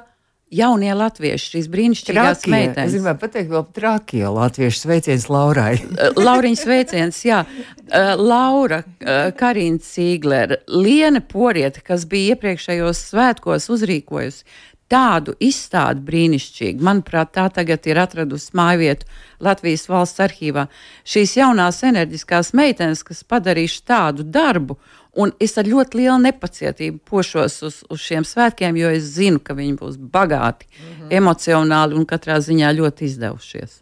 jaunie 0.52 0.92
latvieši, 0.98 1.54
šīs 1.54 1.68
brīnišķīgās 1.72 2.42
trakie. 2.42 2.52
meitenes. 2.52 2.92
Es 2.92 2.98
gribēju 2.98 3.20
pateikt, 3.22 3.52
vēl 3.54 3.64
trakie 3.76 4.24
latviešu 4.28 4.84
sveiciens 4.84 5.28
Laurai. 5.32 5.78
Lauriņas 6.28 6.64
sveiciens, 6.66 7.22
jā. 7.24 7.42
Uh, 7.46 8.12
Laura, 8.20 8.82
uh, 8.84 9.30
Karina 9.38 9.80
Cīglera, 9.84 10.60
Liene 10.68 11.24
Porieta, 11.24 11.84
kas 11.86 12.04
bija 12.12 12.36
iepriekšējos 12.36 13.06
svētkos 13.14 13.70
uzrīkojusi 13.72 14.60
tādu 14.92 15.36
izstādi 15.40 16.04
brīnišķīgu. 16.08 16.84
Manuprāt, 16.84 17.32
tā 17.38 17.48
tagad 17.54 17.88
ir 17.88 18.00
atradusi 18.02 18.52
māju 18.58 18.82
vietu 18.84 19.08
Latvijas 19.42 19.88
valsts 19.90 20.24
arhīvā. 20.24 20.68
Šīs 21.08 21.38
jaunās 21.40 21.82
enerģiskās 21.88 22.52
meitenes, 22.58 23.04
kas 23.08 23.24
padarījuši 23.24 23.86
tādu 23.88 24.28
darbu, 24.28 24.78
un 25.16 25.34
es 25.44 25.58
ar 25.60 25.68
ļoti 25.68 26.02
lielu 26.02 26.20
nepacietību 26.26 27.02
pošos 27.08 27.58
uz, 27.68 27.80
uz 27.92 28.04
šiem 28.04 28.28
svētkiem, 28.28 28.78
jo 28.80 28.92
es 28.92 29.10
zinu, 29.16 29.42
ka 29.44 29.56
viņi 29.58 29.78
būs 29.80 29.98
bagāti, 30.00 30.68
mm 30.68 30.86
-hmm. 30.86 31.16
emocionāli 31.22 31.98
un 32.00 32.06
katrā 32.06 32.40
ziņā 32.40 32.72
ļoti 32.80 33.08
izdevušies. 33.10 33.82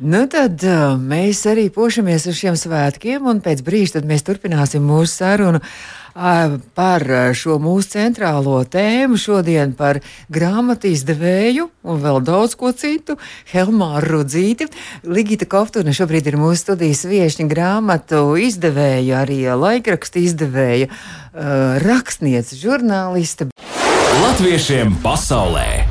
Nu, 0.00 0.24
tad 0.30 0.62
uh, 0.64 0.94
mēs 0.96 1.42
arī 1.50 1.66
pošamies 1.72 2.24
uz 2.30 2.38
šiem 2.38 2.56
svētkiem, 2.56 3.26
un 3.28 3.42
pēc 3.44 3.60
brīža 3.66 4.00
mēs 4.08 4.24
turpināsim 4.24 4.82
mūsu 4.88 5.12
sarunu 5.20 5.60
uh, 5.60 6.56
par 6.74 7.04
šo 7.36 7.58
mūsu 7.62 7.92
centrālo 7.98 8.56
tēmu. 8.64 9.20
Šodien 9.20 9.74
par 9.76 10.00
grāmatu 10.32 10.88
izdevēju 10.88 11.68
un 11.84 12.00
vēl 12.02 12.22
daudz 12.24 12.56
ko 12.56 12.72
citu. 12.72 13.18
Helmāra 13.52 14.04
Rudzīti, 14.08 14.70
Ligita 15.04 15.46
Koftuna 15.46 15.92
šobrīd 15.92 16.32
ir 16.32 16.40
mūsu 16.40 16.64
studijas 16.64 17.04
viešņa 17.04 17.48
grāmatu 17.52 18.24
izdevēja, 18.40 19.26
arī 19.26 19.44
laikraksta 19.52 20.24
izdevēja, 20.24 20.88
uh, 20.88 21.78
rakstniece, 21.84 22.56
žurnāliste. 22.56 23.52
Latviešiem 24.22 24.96
pasaulē! 25.04 25.81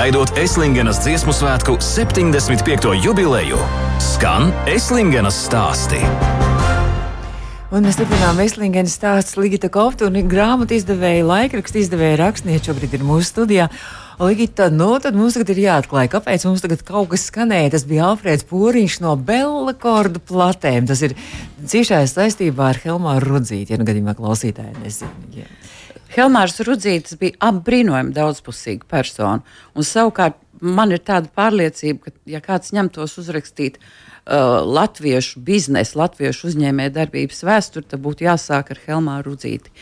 Gaidot 0.00 0.30
Eslingenas 0.40 0.96
dziesmu 1.04 1.28
svētku 1.36 1.74
75. 1.84 2.86
jubileju, 3.04 3.58
skan 4.00 4.46
Eslingenas 4.64 5.36
stāsti. 5.44 5.98
Un 7.68 7.84
mēs 7.84 7.98
turpinām 8.00 8.40
Veslīngenes 8.40 8.94
stāstu 8.96 9.42
Ligita 9.44 9.68
Koptu 9.68 10.08
un 10.08 10.16
grāmatu 10.30 10.78
izdevēja, 10.78 11.26
laikraksta 11.28 11.82
izdevēja 11.82 12.16
rakstniece 12.22 12.70
šobrīd 12.70 12.96
ir 12.96 13.04
mūsu 13.04 13.28
studijā. 13.28 13.68
Ligita, 14.24 14.70
nu 14.72 14.94
tad 15.04 15.20
mums 15.20 15.36
tagad 15.36 15.52
ir 15.52 15.64
jāatklāj, 15.66 16.08
kāpēc 16.16 16.48
mums 16.48 16.64
tagad 16.64 16.80
kaut 16.88 17.12
kas 17.12 17.28
skanēja. 17.28 17.74
Tas 17.76 17.84
bija 17.84 18.08
Alfrēds 18.08 18.48
Pūriņš 18.48 19.02
no 19.04 19.18
Bellakorda 19.20 20.24
platēm. 20.32 20.88
Tas 20.88 21.04
ir 21.04 21.18
ciešā 21.60 22.06
saistībā 22.08 22.72
ar 22.72 22.80
Helmāru 22.86 23.34
Rudzīti, 23.34 23.76
ja 23.76 23.82
nu 23.82 23.84
gadījumā 23.84 24.16
klausītāji 24.16 24.78
nezinu. 24.80 25.34
Jā. 25.42 25.59
Helmārs 26.10 26.58
Rudzītis 26.66 27.18
bija 27.20 27.38
apbrīnojami 27.50 28.14
daudzpusīga 28.16 28.88
persona. 28.90 29.44
Un 29.78 29.86
savukārt 29.86 30.38
man 30.60 30.92
ir 30.92 31.02
tāda 31.06 31.30
pārliecība, 31.36 32.08
ka, 32.08 32.14
ja 32.28 32.40
kāds 32.44 32.74
ņemtos 32.76 33.16
uzrakstīt 33.22 33.78
uh, 33.80 34.60
latviešu 34.66 35.40
biznesu, 35.46 35.98
latviešu 36.00 36.50
uzņēmēju 36.50 36.94
darbības 36.96 37.44
vēsturi, 37.46 37.88
tad 37.90 38.02
būtu 38.04 38.26
jāsāk 38.26 38.74
ar 38.74 38.82
Helmāru 38.86 39.32
Rudzīti. 39.32 39.72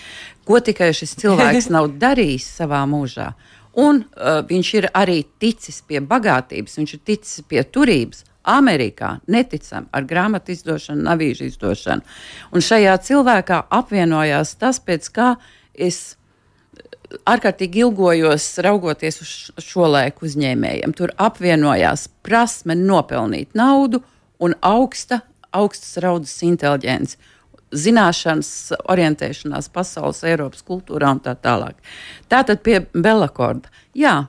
Ko 0.48 0.60
tikai 0.64 0.92
šis 0.96 1.16
cilvēks 1.22 1.70
nav 1.76 1.90
darījis 2.00 2.48
savā 2.60 2.84
mūžā. 2.90 3.32
Un 3.78 4.02
uh, 4.02 4.40
viņš 4.46 4.72
ir 4.80 4.88
arī 4.96 5.22
ticis 5.40 5.82
pie 5.86 6.02
bagātības, 6.04 6.80
viņš 6.80 6.96
ir 6.96 7.04
ticis 7.12 7.44
pie 7.48 7.62
turības. 7.64 8.24
Amerikā 8.48 9.18
neticam 9.28 9.90
ar 9.92 10.06
grāmatu 10.08 10.54
izdošanu, 10.54 11.04
avīžu 11.12 11.50
izdošanu. 11.50 12.00
Un 12.54 12.64
šajā 12.64 12.94
cilvēkā 13.04 13.58
apvienojās 13.76 14.54
tas, 14.56 14.78
pēc 14.80 15.08
kā 15.12 15.26
es 15.78 16.18
ārkārtīgi 17.28 17.82
ilgojos, 17.86 18.50
raugoties 18.64 19.20
uz 19.24 19.32
šo 19.64 19.88
laiku 19.88 20.26
uzņēmējiem. 20.28 20.94
Tur 20.96 21.14
apvienojās 21.16 22.08
prasme 22.26 22.76
nopelnīt 22.78 23.56
naudu 23.58 24.02
un 24.44 24.54
augsta, 24.64 25.22
augstas 25.54 25.98
raudas 26.04 26.36
inteliģence. 26.44 27.18
Zināšanas, 27.68 28.50
orientēšanās 28.88 29.68
pasaules, 29.72 30.22
Eiropas 30.24 30.64
kultūrā 30.64 31.10
un 31.16 31.20
tā 31.24 31.34
tālāk. 31.36 31.76
Tātad 32.32 32.62
pie 32.64 32.80
Belakorda. 32.94 33.68
Jā, 33.96 34.22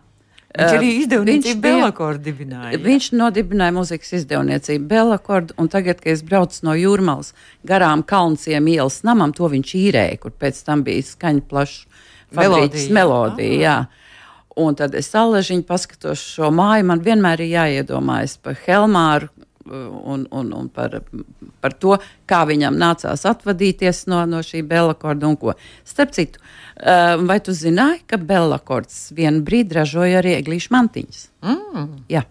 Viņš 0.49 0.75
arī 0.79 0.87
izdevniecību 1.03 1.61
Belakordu 1.61 2.23
dibināja. 2.25 2.71
Jā. 2.73 2.81
Viņš 2.81 3.09
nodibināja 3.19 3.73
muzikas 3.75 4.15
izdevniecību 4.17 4.87
Belakordu, 4.89 5.53
un 5.61 5.69
tagad, 5.69 5.99
kad 6.01 6.15
es 6.15 6.23
braucu 6.25 6.63
no 6.65 6.73
Jūrmālas 6.73 7.35
garām 7.69 8.01
Kalnciem 8.01 8.71
ielas 8.71 9.03
namam, 9.05 9.33
to 9.35 9.45
viņš 9.51 9.75
īrēja, 9.77 10.17
kur 10.23 10.33
pēc 10.33 10.63
tam 10.65 10.81
bija 10.87 11.05
skaņa 11.05 11.45
plaša 11.51 12.01
fabrikas 12.33 12.89
melodija. 12.89 13.59
Jā. 13.61 13.77
Un 14.59 14.75
tad 14.75 14.97
es 14.97 15.11
alažiņu 15.15 15.63
paskatos 15.69 16.23
šo 16.33 16.49
māju, 16.51 16.87
man 16.89 17.05
vienmēr 17.05 17.45
ir 17.45 17.53
jāiedomājas 17.53 18.39
par 18.41 18.57
Helmāru 18.65 19.29
un, 19.69 20.25
un, 20.31 20.53
un 20.53 20.69
par, 20.73 20.99
par 21.61 21.75
to, 21.81 21.97
kā 22.29 22.41
viņam 22.49 22.77
nācās 22.79 23.25
atvadīties 23.29 24.05
no, 24.11 24.23
no 24.29 24.41
šī 24.45 24.63
Bellakorda 24.67 25.29
un 25.29 25.37
ko. 25.39 25.55
Starp 25.87 26.15
citu, 26.17 26.41
vai 27.29 27.39
tu 27.43 27.55
zināji, 27.55 28.03
ka 28.09 28.19
Bellakords 28.21 29.09
vienu 29.15 29.43
brīdi 29.45 29.77
ražoja 29.79 30.23
arī 30.23 30.35
eglīšu 30.39 30.73
mantiņas? 30.75 31.23
Mm. 31.45 31.87
Jā. 32.11 32.25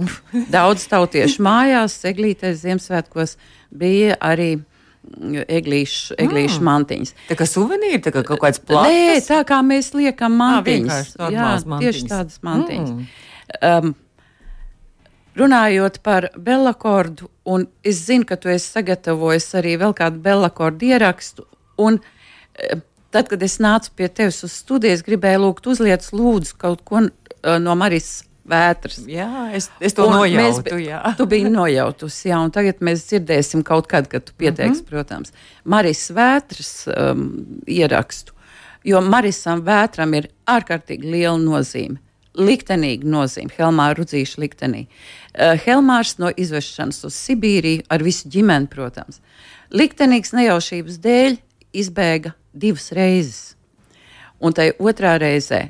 Daudz 0.56 0.86
tautiešu 0.90 1.44
mājās, 1.44 1.98
eglītēs 2.08 2.62
Ziemassvētkos 2.64 3.36
bija 3.70 4.16
arī 4.24 4.54
eglīšu, 5.50 6.16
eglīšu 6.20 6.60
mm. 6.60 6.66
mantiņas. 6.68 7.14
Tā 7.30 7.36
kā 7.38 7.46
suvenīri, 7.48 8.02
tā 8.04 8.12
kā 8.14 8.22
kaut 8.26 8.42
kāds 8.42 8.60
plāns. 8.62 8.92
Nē, 8.92 9.16
tā 9.26 9.40
kā 9.48 9.60
mēs 9.66 9.92
liekam 9.96 10.36
mantiņas. 10.40 11.14
À, 11.16 11.30
Jā, 11.32 11.48
mantiņas. 11.64 11.82
tieši 11.84 12.10
tādas 12.10 12.40
mantiņas. 12.46 12.92
Mm. 12.94 13.10
Um, 13.60 13.94
runājot 15.40 15.98
par 16.06 16.28
Bellakordu, 16.36 17.30
un 17.48 17.66
es 17.86 18.04
zinu, 18.06 18.26
ka 18.28 18.38
tu 18.40 18.52
esi 18.52 18.70
sagatavojis 18.76 19.48
arī 19.60 19.76
vēl 19.80 19.96
kādu 19.96 20.22
Bellakordu 20.24 20.92
ierakstu, 20.92 21.46
un 21.80 22.00
um, 22.00 22.82
tad, 23.10 23.28
kad 23.30 23.42
es 23.42 23.58
nācu 23.62 23.94
pie 23.96 24.08
tevis 24.08 24.42
uz 24.46 24.56
studiju, 24.62 24.96
es 24.96 25.04
gribēju 25.06 25.44
lūgt 25.44 25.70
uzliec 25.70 26.10
lūdzu 26.14 26.58
kaut 26.60 26.84
ko 26.86 27.04
uh, 27.04 27.56
no 27.62 27.76
Maris 27.78 28.20
vētras. 28.50 29.00
Jā, 29.10 29.50
es, 29.56 29.68
es 29.82 29.94
to 29.96 30.06
un 30.08 30.16
nojautu. 30.18 30.74
Mēs, 30.74 30.84
jā. 30.86 31.00
Tu 31.18 31.26
biji 31.30 31.52
nojautusi, 31.52 32.28
jā, 32.30 32.40
un 32.42 32.52
tagad 32.54 32.82
mēs 32.84 33.06
dzirdēsim 33.10 33.64
kaut 33.66 33.88
kad, 33.90 34.08
kad 34.10 34.26
tu 34.26 34.36
pieteiksi, 34.36 34.82
mm 34.82 34.84
-hmm. 34.84 34.90
protams, 34.90 35.32
Marijas 35.64 36.10
vētras 36.16 36.72
um, 36.90 37.24
ierakstu. 37.66 38.36
Jo 38.84 39.00
Marisam 39.00 39.60
vētram 39.62 40.14
ir 40.16 40.30
ārkārtīgi 40.48 41.10
liela 41.10 41.38
nozīme. 41.38 42.00
Liktenīga 42.38 43.08
nozīme, 43.10 43.50
Helmāra 43.56 43.96
Rudzīša 43.98 44.40
liktenī. 44.42 44.84
Uh, 44.86 45.56
Helmārs 45.64 46.16
no 46.22 46.30
izvešanas 46.30 47.02
uz 47.08 47.16
Sibīriju 47.16 47.86
ar 47.90 48.04
visu 48.06 48.30
ģimeni, 48.30 48.70
protams. 48.70 49.18
Liktenīgs 49.74 50.34
nejaušības 50.36 51.00
dēļ 51.02 51.40
izbēga 51.82 52.34
divas 52.52 52.90
reizes. 52.94 53.56
Un 54.40 54.54
tai 54.56 54.70
otrā 54.78 55.16
reizē 55.20 55.68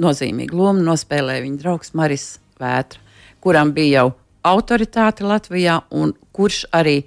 nozīmīgu 0.00 0.56
lomu 0.56 0.82
nospēlēja 0.86 1.44
viņa 1.44 1.60
draugs 1.60 1.92
Maris 1.98 2.26
Vētra, 2.62 3.00
kuram 3.42 3.72
bija 3.74 4.02
jau 4.02 4.08
autoritāte 4.48 5.26
Latvijā 5.26 5.80
un 5.90 6.12
kurš 6.34 6.64
arī 6.74 7.02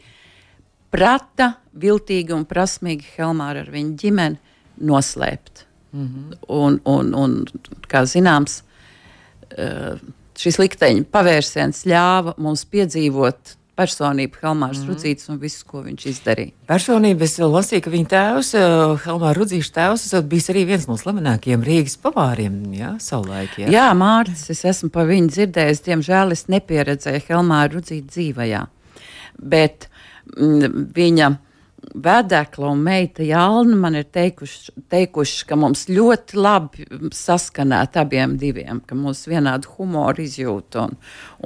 prata 0.94 1.56
viltīgi 1.75 2.36
un 2.36 2.46
prasmīgi 2.48 3.15
Helmāru 3.15 3.63
ar 3.63 3.72
viņu 3.72 3.96
ģimeni 4.00 4.39
noslēpt. 4.88 5.65
Mm 5.96 6.08
-hmm. 6.08 6.38
un, 6.48 6.80
un, 6.86 7.13
un, 7.15 7.46
kā 7.88 8.04
zināms, 8.04 8.63
šis 10.39 10.59
likteņa 10.62 11.05
pavērsiens 11.13 11.85
ļāva 11.89 12.35
mums 12.41 12.65
piedzīvot 12.71 13.55
personība, 13.75 14.39
Helmārs 14.39 14.79
mm. 14.81 14.89
Rudzīts 14.89 15.29
un 15.31 15.39
viss, 15.41 15.63
ko 15.67 15.81
viņš 15.83 16.05
izdarīja. 16.12 16.53
Personība, 16.69 17.27
es 17.27 17.35
lasīju, 17.41 17.83
ka 17.85 17.91
viņa 17.93 18.09
tēvs, 18.13 18.51
uh, 18.59 18.93
Helmāra 19.03 19.35
Rudzīša 19.38 19.74
tēvs, 19.75 20.05
esot 20.07 20.29
bijis 20.31 20.47
arī 20.53 20.63
viens 20.69 20.88
no 20.88 20.95
slavenākajiem 21.00 21.65
Rīgas 21.65 21.97
pavāriem, 22.03 22.55
jā, 22.75 22.93
savulaik. 23.03 23.57
Jā, 23.59 23.71
jā 23.74 23.88
Mārcis, 24.00 24.47
es 24.55 24.63
esmu 24.71 24.91
par 24.95 25.09
viņu 25.12 25.33
dzirdējis, 25.33 25.83
diemžēl 25.89 26.35
es 26.35 26.45
nepieredzēju 26.51 27.25
Helmāra 27.27 27.74
Rudzīta 27.75 28.15
dzīvajā. 28.15 28.63
Bet 29.55 29.89
mm, 30.38 30.88
viņa 30.95 31.33
Vēdekla 31.86 32.70
un 32.72 32.82
meita 32.86 33.24
Jālna 33.25 33.77
man 33.80 33.98
ir 34.00 34.08
teikuši, 34.13 34.74
teikuši, 34.92 35.44
ka 35.50 35.58
mums 35.60 35.86
ļoti 35.92 36.39
labi 36.39 36.86
saskanēt 37.15 38.00
abiem 38.01 38.36
diviem, 38.42 38.82
ka 38.86 38.98
mums 38.98 39.25
vienādi 39.30 39.70
humori 39.77 40.25
izjūta 40.25 40.86
un, 40.86 40.96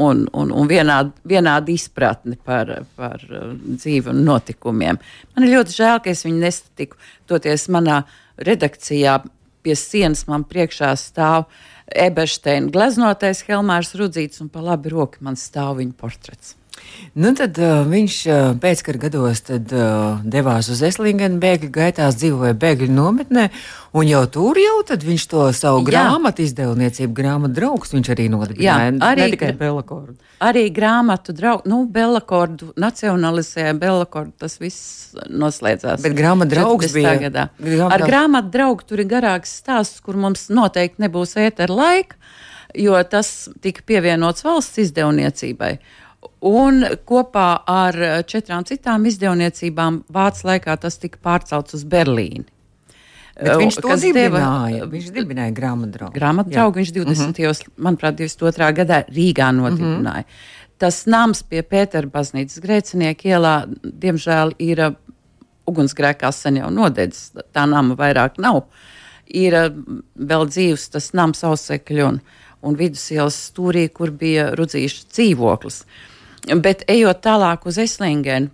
un, 0.06 0.22
un, 0.34 0.54
un 0.62 0.70
vienādi, 0.70 1.12
vienādi 1.30 1.76
izpratni 1.80 2.38
par, 2.38 2.72
par 3.00 3.26
uh, 3.30 3.52
dzīvi 3.56 4.14
un 4.14 4.24
notikumiem. 4.28 5.02
Man 5.36 5.48
ir 5.48 5.58
ļoti 5.58 5.76
žēl, 5.76 6.00
ka 6.06 6.14
es 6.14 6.24
viņu 6.28 6.44
nestatiku. 6.46 7.00
Toties 7.30 7.68
manā 7.74 8.04
redakcijā 8.40 9.20
pie 9.66 9.76
sienas 9.76 10.26
man 10.30 10.46
priekšā 10.48 10.94
stāv 11.00 11.50
Ebersteina 11.90 12.70
gleznotais 12.72 13.44
Helmārs 13.48 13.96
Rudzīts 13.98 14.42
un 14.44 14.50
pa 14.54 14.64
labi 14.64 14.94
roka 14.94 15.22
man 15.26 15.38
stāv 15.40 15.80
viņa 15.82 15.98
portrets. 16.00 16.56
Nu, 17.20 17.32
tad 17.36 17.58
uh, 17.58 17.82
viņš 17.90 18.16
uh, 18.30 18.40
pēckara 18.62 19.02
gados 19.02 19.42
tad, 19.48 19.72
uh, 19.74 20.22
devās 20.24 20.70
uz 20.70 20.82
Eslingenu, 20.86 21.40
bēgļu 21.42 21.72
gaitās, 21.74 22.18
dzīvoja 22.22 22.54
bēgļu 22.60 22.90
nometnē, 22.94 23.48
un 23.98 24.08
jau 24.08 24.22
tur 24.30 24.60
jau 24.62 24.78
viņš 24.88 25.26
to 25.32 25.48
savu 25.58 25.82
grāmatu 25.88 26.44
izdevniecību, 26.46 27.14
grāmatu 27.18 27.58
draugs, 27.58 27.94
viņš 27.96 28.12
arī 28.14 28.28
nodibināja. 28.30 28.90
Jā, 28.92 28.98
arī, 29.10 29.26
ne 29.26 29.36
tikai 29.36 29.52
Bellakordu. 29.58 30.18
Arī 30.40 30.68
grāmatu 30.72 31.34
draugu, 31.36 31.68
nu, 31.68 31.82
Bellakordu, 31.92 32.72
nacionalizēja 32.80 33.74
Bellakordu, 33.80 34.36
tas 34.46 34.60
viss 34.62 35.16
noslēdzās. 35.28 36.04
Bet 36.06 36.16
grāmatu 36.18 36.54
draugs 36.54 36.94
bija. 36.96 37.16
Gadā. 37.26 37.48
Grāmatu... 37.60 37.96
Ar 37.98 38.06
grāmatu 38.08 38.54
draugu 38.54 38.86
tur 38.88 39.02
ir 39.04 39.10
garāks 39.10 39.58
stāsts, 39.64 40.00
kur 40.06 40.20
mums 40.20 40.48
noteikti 40.54 41.04
nebūs 41.04 41.36
ētera 41.42 41.76
laika, 41.76 42.20
jo 42.78 42.96
tas 43.10 43.50
tika 43.64 43.84
pievienots 43.90 44.46
valsts 44.46 44.80
izdevniecībai. 44.86 45.74
Un 46.40 46.86
kopā 47.06 47.50
ar 47.68 47.98
četrām 48.24 48.64
citām 48.64 49.06
izdevniecībām 49.10 50.06
Vācijas 50.08 50.46
laikā 50.48 50.78
tas 50.80 50.96
tika 51.02 51.20
pārcelts 51.24 51.76
uz 51.76 51.84
Berlīni. 51.84 52.46
Bet 53.40 53.60
viņš 53.60 53.78
to 53.80 53.96
dibināja. 54.00 54.80
Deva, 54.80 54.88
viņš 54.92 55.12
dibināja 55.16 55.54
grāmatdraugu. 55.56 56.16
Grāmatdraugu 56.16 56.82
viņš 56.82 56.94
20. 56.96 57.44
Uh 57.44 57.52
-huh. 57.52 57.70
manuprāt, 57.78 58.18
22. 58.20 58.72
gadā 58.76 59.04
Rīgā 59.08 59.52
nodibināja. 59.56 60.24
Uh 60.24 60.32
-huh. 60.32 60.68
Tas 60.78 61.06
nams 61.06 61.44
pie 61.44 61.62
Pētera 61.62 62.08
baznīcas 62.08 62.60
grēcinieka 62.64 63.28
ielā, 63.28 63.68
diemžēl, 63.84 64.54
ir 64.60 64.80
uh, 64.80 64.94
ugunsgrēkā 65.68 66.32
sen 66.32 66.56
jau 66.56 66.70
nodedzis. 66.70 67.32
Tā 67.54 67.66
nama 67.70 67.96
vairāk 67.96 68.38
nav. 68.38 68.64
Ir 69.28 69.54
uh, 69.54 69.76
vēl 70.16 70.48
dzīves 70.48 70.90
tas 70.90 71.14
nams 71.14 71.44
ausekļi 71.44 72.04
un, 72.04 72.22
un 72.62 72.76
vidusielas 72.76 73.52
stūrī, 73.52 73.90
kur 73.90 74.12
bija 74.12 74.56
rudzīšu 74.56 75.06
dzīvoklis. 75.12 75.82
Uh, 75.82 76.09
Bet 76.48 76.86
ejot 76.88 77.20
tālāk 77.26 77.68
uz 77.68 77.78
Eslingenu, 77.82 78.50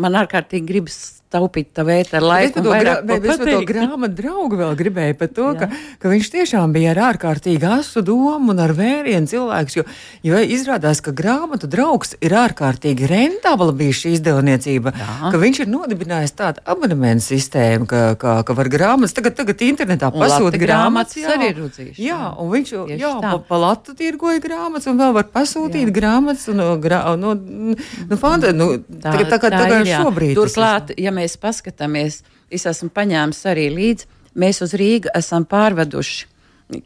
man 0.00 0.18
ārkārtīgi 0.20 0.68
gribas 0.68 0.98
taupīt 1.30 1.70
tā 1.76 1.84
vētra 1.86 2.20
laiku. 2.22 2.62
Bet 2.64 3.24
es 3.24 3.40
par 3.40 3.48
to, 3.48 3.60
grāmatu 3.68 4.16
draugu 4.18 4.58
vēl 4.60 4.76
gribēju 4.78 5.16
par 5.20 5.30
to, 5.34 5.48
ka, 5.58 5.68
ka 6.02 6.12
viņš 6.12 6.30
tiešām 6.34 6.74
bija 6.74 6.92
ar 6.94 7.02
ārkārtīgi 7.10 7.68
asu 7.78 8.02
domu 8.06 8.54
un 8.54 8.62
ar 8.62 8.74
vērienu 8.76 9.30
cilvēks, 9.30 9.78
jo, 9.78 9.86
jo 10.26 10.40
izrādās, 10.56 11.02
ka 11.04 11.14
grāmatu 11.16 11.70
draugs 11.70 12.16
ir 12.20 12.34
ārkārtīgi 12.40 13.08
rentabla 13.10 13.74
bija 13.76 13.96
šī 14.00 14.14
izdevniecība, 14.18 14.94
Jā. 14.96 15.30
ka 15.32 15.40
viņš 15.40 15.62
ir 15.64 15.70
nodibinājis 15.70 16.36
tādu 16.38 16.64
abonementu 16.70 17.26
sistēmu, 17.28 17.88
ka, 17.90 18.02
ka, 18.20 18.36
ka 18.46 18.56
var 18.58 18.70
grāmatas, 18.72 19.14
tagad, 19.16 19.36
tagad 19.38 19.62
internetā 19.66 20.10
pasūt 20.14 20.58
grāmatas. 20.60 21.18
Jā, 21.20 21.36
arī 21.36 21.52
rudzīšu. 21.58 21.96
Jā, 22.02 22.20
un 22.40 22.50
viņš 22.54 22.74
jā, 22.96 23.14
pa, 23.22 23.36
pa 23.46 23.60
latu 23.60 23.94
tirgoja 23.98 24.42
grāmatas 24.42 24.90
un 24.90 25.00
vēl 25.00 25.14
var 25.16 25.30
pasūtīt 25.32 25.86
jā. 25.86 25.94
grāmatas. 26.00 26.48
Un, 26.50 26.62
grā, 26.82 27.00
no, 27.20 27.34
nu, 27.38 27.76
nu, 28.10 28.18
fanta, 28.20 28.52
nu, 28.56 28.72
tā, 28.80 29.14
tā, 29.14 29.24
tā, 29.24 29.38
tā, 29.38 29.50
tā, 29.52 29.62
tā 29.70 29.80
ir 29.82 29.92
šobrīd. 29.92 30.34
Turklāt, 30.38 30.92
ja 31.00 31.12
mēs 31.20 31.36
paskatāmies, 31.40 32.22
es 32.50 32.66
esmu 32.66 32.90
paņēmis 32.96 33.44
arī 33.50 33.68
līdzi, 33.74 34.08
mēs 34.40 34.62
uz 34.64 34.74
Rīgu 34.78 35.12
esam 35.16 35.46
pārveduši. 35.48 36.26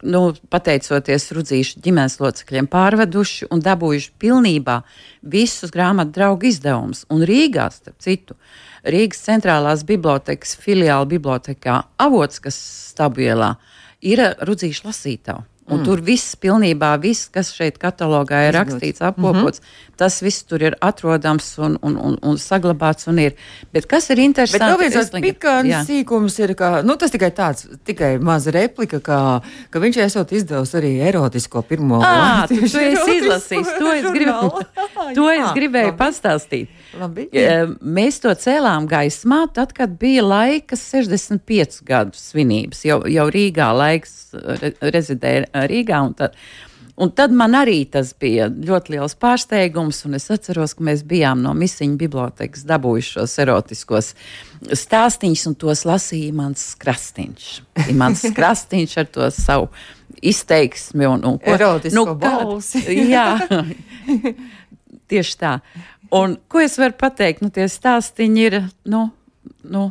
Nu, 0.01 0.31
pateicoties 0.49 1.27
Rudzīšu 1.37 1.81
ģimenes 1.85 2.15
locekļiem, 2.17 2.65
pārveduši 2.73 3.51
un 3.53 3.61
dabūjuši 3.61 4.15
pilnībā 4.17 4.79
visus 5.21 5.69
grāmatu 5.73 6.15
draugu 6.15 6.49
izdevumus. 6.49 7.03
Un 7.13 7.21
Rīgā, 7.29 7.67
starp 7.69 8.01
citu, 8.01 8.33
Rīgas 8.81 9.21
centrālās 9.27 9.85
bibliotekas 9.85 10.57
filiāla 10.57 11.05
bibliotekā 11.09 11.83
Avots, 12.01 12.41
kas 12.41 12.57
Stabielā, 12.95 13.55
ir 14.01 14.23
Rudzīšu 14.41 14.89
lasītāju. 14.89 15.45
Un 15.65 15.79
mm. 15.79 15.85
tur 15.87 16.01
viss, 16.05 16.35
pilnībā 16.37 16.91
viss, 17.01 17.25
kas 17.33 17.47
šeit 17.55 17.79
katalogā 17.81 18.43
ir 18.45 18.53
rakstīts, 18.53 19.01
apkopots, 19.01 19.63
mm 19.63 19.65
-hmm. 19.65 19.95
tas 19.97 20.19
viss 20.21 20.43
tur 20.45 20.61
ir 20.61 20.75
atrodams 20.77 21.47
un, 21.57 21.77
un, 21.81 21.95
un, 21.97 22.17
un 22.21 22.37
saglabāts. 22.37 23.07
Un 23.09 23.17
ir. 23.19 23.33
Bet 23.73 23.87
kas 23.89 24.09
ir 24.13 24.21
interesanti? 24.21 24.61
Bet 24.61 24.69
vēl 24.69 24.79
viens 24.79 24.95
tāds 24.95 25.21
pikants 25.21 25.89
sīkums 25.89 26.37
ir, 26.39 26.53
ka 26.55 26.81
nu, 26.85 26.95
tas 26.95 27.11
tikai 27.11 27.31
tāds, 27.31 27.65
tikai 27.83 28.19
maza 28.21 28.51
replika, 28.51 28.99
ka, 28.99 29.41
ka 29.69 29.79
viņš 29.79 29.97
esot 30.05 30.31
izdevusi 30.31 30.77
arī 30.77 30.91
erotisko 31.01 31.61
pirmo 31.61 31.97
lātu. 31.97 32.59
Tu, 32.61 32.69
tu 32.69 32.77
esi 32.77 33.17
izlasījis, 33.17 33.73
to 33.79 33.91
es, 33.91 34.11
gribu, 34.13 34.61
to 35.17 35.29
es 35.31 35.49
gribēju 35.57 35.91
labi. 35.95 35.97
pastāstīt. 35.97 36.69
Labi. 36.99 37.25
Mēs 37.81 38.21
to 38.21 38.29
cēlām 38.37 38.85
gaismā, 38.87 39.47
tad, 39.53 39.73
kad 39.73 39.97
bija 39.97 40.21
laika 40.21 40.77
65 40.77 41.81
gadu 41.89 42.13
svinības, 42.13 42.85
jau, 42.85 43.01
jau 43.09 43.27
Rīgā 43.33 43.73
laiks 43.73 44.15
re, 44.61 44.71
rezidēja 44.93 45.54
Rīgā. 45.69 46.01
Un 46.05 46.13
tad, 46.17 46.35
un 46.99 47.11
tad 47.15 47.33
man 47.35 47.55
arī 47.57 47.79
tas 47.91 48.13
bija 48.19 48.47
ļoti 48.49 48.95
liels 48.95 49.17
pārsteigums, 49.21 50.03
un 50.07 50.19
es 50.19 50.29
atceros, 50.33 50.75
ka 50.75 50.85
mēs 50.87 51.05
bijām 51.07 51.43
no 51.45 51.55
Misiņu 51.57 51.99
bibliotekas 52.01 52.65
dabūjuši 52.67 53.17
šos 53.17 53.35
erotiskos 53.45 54.13
stāstīņus, 54.85 55.47
un 55.51 55.59
tos 55.65 55.85
lasīja 55.87 56.33
mans 56.35 56.71
krastīņš. 56.81 57.51
Mans 57.97 58.25
krastīņš 58.37 58.97
ar 59.03 59.11
to 59.17 59.29
savu 59.33 59.71
izteiksmi 60.25 61.07
un, 61.07 61.25
un 61.27 61.37
ko 61.41 61.57
tādu 61.59 61.91
nu, 61.95 62.05
balsi. 62.19 62.81
jā, 63.15 63.27
tieši 65.11 65.37
tā. 65.41 65.59
Un 66.15 66.37
ko 66.51 66.61
es 66.63 66.77
varu 66.79 66.95
pateikt? 66.97 67.43
Nu, 67.43 67.51
tie 67.53 67.67
stāstīņi 67.71 68.45
ir. 68.45 68.57
Nu, 68.89 69.07
nu, 69.67 69.89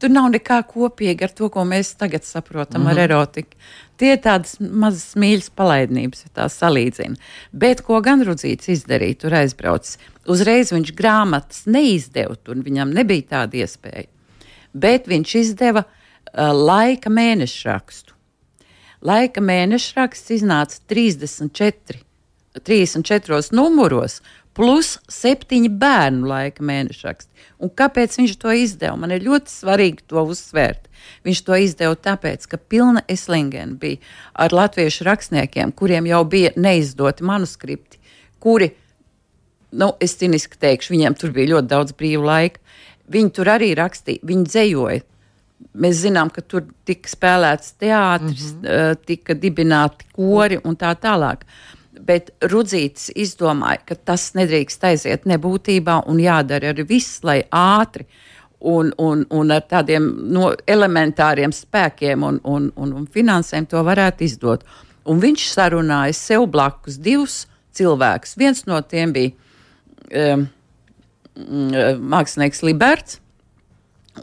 Tur 0.00 0.12
nav 0.12 0.30
nekā 0.32 0.62
kopīga 0.64 1.28
ar 1.28 1.32
to, 1.36 1.50
ko 1.52 1.64
mēs 1.68 1.92
tagad 2.00 2.24
saprotam 2.24 2.80
mm 2.80 2.86
-hmm. 2.86 2.90
ar 2.90 2.94
mhm. 2.94 3.04
erotiku. 3.04 3.56
Tie 3.96 4.12
ir 4.12 4.20
tādas 4.24 4.56
mazas 4.60 5.14
mīļas 5.14 5.50
palaidnības, 5.56 6.22
ja 6.24 6.30
tā 6.34 6.46
salīdzina. 6.48 7.16
Bet 7.52 7.82
ko 7.84 8.00
gan 8.00 8.24
Rudzīts 8.24 8.68
izdarīja, 8.72 9.18
tur 9.20 9.34
aizbraucis. 9.34 9.98
Uzreiz 10.26 10.72
viņš 10.72 10.94
grāmatas 10.96 11.66
neizdeva, 11.66 12.36
tur 12.36 12.56
viņam 12.56 12.94
nebija 12.96 13.22
tāda 13.22 13.60
iespēja. 13.60 14.08
Bet 14.72 15.08
viņš 15.10 15.34
izdeva 15.34 15.84
uh, 15.84 16.52
laika 16.52 17.10
mēnešu 17.10 17.68
rakstu. 17.68 18.14
Laika 19.02 19.40
mēnešu 19.40 19.92
raksts 19.96 20.30
iznāca 20.30 20.80
34, 20.88 22.00
34 22.64 23.52
numuros, 23.52 24.22
plus 24.60 24.98
septiņi 25.08 25.70
bērnu 25.80 26.28
laika 26.28 26.64
mēnešu 26.66 27.06
raksti. 27.06 27.46
Un 27.64 27.70
kāpēc 27.72 28.18
viņš 28.18 28.34
to 28.42 28.52
izdeva? 28.52 28.92
Man 29.00 29.14
ir 29.14 29.24
ļoti 29.24 29.52
svarīgi 29.54 30.04
to 30.10 30.20
uzsvērt. 30.20 30.90
Viņš 31.24 31.40
to 31.46 31.56
izdeva 31.56 31.96
tāpēc, 31.96 32.44
ka 32.44 32.60
pilna 32.60 33.00
Eslingena 33.08 33.78
bija 33.80 33.96
ar 34.36 34.52
latviešu 34.52 35.06
rakstniekiem, 35.08 35.72
kuriem 35.72 36.10
jau 36.10 36.20
bija 36.28 36.52
neizdoti 36.60 37.24
manuskripti, 37.24 38.00
kuri, 38.40 38.74
nu, 39.80 39.94
es 40.00 40.18
ciniski 40.20 40.60
teikšu, 40.60 40.92
viņiem 40.92 41.16
tur 41.16 41.32
bija 41.36 41.54
ļoti 41.54 41.72
daudz 41.72 41.96
brīvu 41.96 42.28
laika. 42.28 42.60
Viņi 43.10 43.32
tur 43.40 43.48
arī 43.56 43.72
rakstīja, 43.78 44.26
viņi 44.28 44.46
dzējoja. 44.52 45.06
Mēs 45.80 46.04
zinām, 46.04 46.28
ka 46.32 46.44
tur 46.44 46.68
tika 46.88 47.08
spēlēts 47.08 47.74
teātris, 47.80 48.52
mm 48.52 48.64
-hmm. 48.64 49.02
tika 49.08 49.34
dibināti 49.34 50.04
kori 50.12 50.60
un 50.64 50.76
tā 50.76 50.92
tālāk. 51.00 51.48
Bet 52.06 52.30
Rudzītis 52.50 53.10
izdomāja, 53.18 53.82
ka 53.90 53.96
tas 54.08 54.30
nedrīkst 54.38 54.84
aiziet 54.88 55.26
nebūtībā 55.28 56.00
un 56.10 56.20
jādara 56.22 56.72
arī 56.72 56.86
viss, 56.88 57.20
lai 57.26 57.42
ātri 57.52 58.06
un, 58.60 58.92
un, 58.98 59.24
un 59.30 59.52
ar 59.54 59.64
tādiem 59.68 60.06
no, 60.32 60.50
elementāriem 60.68 61.52
spēkiem 61.54 62.24
un, 62.26 62.40
un, 62.44 62.70
un, 62.76 62.94
un 63.02 63.08
finansēm 63.10 63.68
to 63.70 63.82
varētu 63.84 64.26
izdot. 64.26 64.64
Un 65.08 65.20
viņš 65.22 65.46
sarunāja 65.52 66.16
sev 66.16 66.46
blakus 66.52 66.98
divus 67.00 67.44
cilvēkus. 67.76 68.36
Viens 68.40 68.64
no 68.68 68.80
tiem 68.84 69.14
bija 69.16 69.32
um, 70.10 70.46
mākslinieks 72.12 72.64
Liberts, 72.66 73.20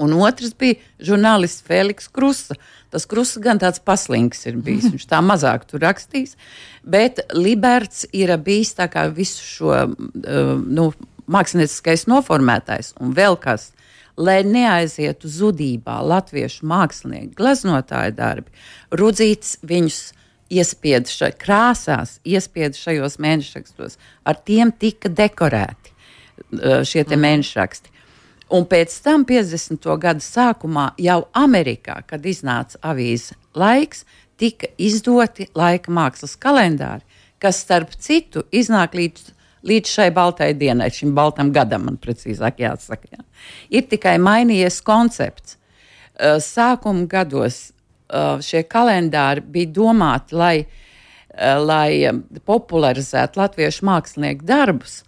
un 0.03 0.15
otrs 0.21 0.53
bija 0.57 0.79
žurnālists 1.03 1.65
Feliks 1.67 2.10
Krusa. 2.13 2.57
Tas 2.93 3.05
Krusa 3.10 3.41
gan 3.43 3.60
tāds 3.62 3.81
paslings 3.83 4.45
ir 4.47 4.60
bijis, 4.63 4.89
viņš 4.93 5.07
tā 5.10 5.21
mazāk 5.25 5.67
tur 5.69 5.83
rakstīs, 5.83 6.38
bet 6.83 7.23
Liberts 7.36 8.05
ir 8.15 8.33
bijis 8.43 8.75
tā 8.77 8.89
kā 8.91 9.07
visu 9.13 9.43
šo 9.43 9.73
uh, 9.75 10.53
nu, 10.62 10.91
mākslinieckais 11.27 12.07
noformētājs 12.10 12.95
un 13.01 13.15
vēl 13.17 13.39
kas. 13.41 13.71
Lai 14.17 14.39
neaizietu 14.41 15.29
zudībā 15.29 15.99
latviešu 16.01 16.65
mākslinieku 16.65 17.36
gleznotāju 17.38 18.15
darbi, 18.17 18.49
Rudzīts 18.89 19.60
viņus 19.62 19.99
iespieda 20.49 21.12
šai 21.12 21.29
krāsās, 21.38 22.17
iespieda 22.25 22.73
šajos 22.77 23.19
mēnešrakstos. 23.21 23.99
Ar 24.25 24.39
tiem 24.47 24.71
tika 24.71 25.12
dekorēti 25.12 25.93
uh, 25.93 26.81
šie 26.88 27.03
mm. 27.03 27.21
mēnešraksti. 27.27 27.93
Un 28.53 28.63
pēc 28.63 28.93
tam, 29.03 29.25
50. 29.27 29.83
gada 29.99 30.23
sākumā, 30.23 30.91
jau 31.03 31.25
Amerikā, 31.36 31.99
kad 32.07 32.23
iznāca 32.23 32.79
avīze 32.93 33.36
laiks, 33.57 34.05
tika 34.39 34.69
izdoti 34.79 35.49
laika 35.57 35.91
mākslas 35.91 36.38
kalendāri, 36.39 37.03
kas, 37.43 37.60
starp 37.65 37.91
citu, 37.99 38.45
iznāk 38.55 38.95
līdz, 38.95 39.33
līdz 39.67 39.93
šai 39.97 40.07
baltai 40.15 40.53
dienai, 40.55 40.88
šim 40.95 41.12
baltam 41.17 41.51
gadam, 41.51 41.89
man 41.89 41.99
precīzāk 41.99 42.62
jāsaka. 42.63 43.17
Jā. 43.17 43.25
Ir 43.69 43.88
tikai 43.91 44.15
mainījies 44.23 44.79
koncepts. 44.86 45.57
Uh, 46.17 46.39
sākuma 46.41 47.03
gados 47.10 47.67
uh, 47.67 48.39
šie 48.41 48.63
kalendāri 48.65 49.43
bija 49.43 49.73
domāti, 49.75 50.38
lai, 50.39 50.55
uh, 50.63 51.60
lai 51.62 52.15
popularizētu 52.47 53.43
latviešu 53.43 53.86
mākslinieku 53.86 54.47
darbus. 54.47 55.03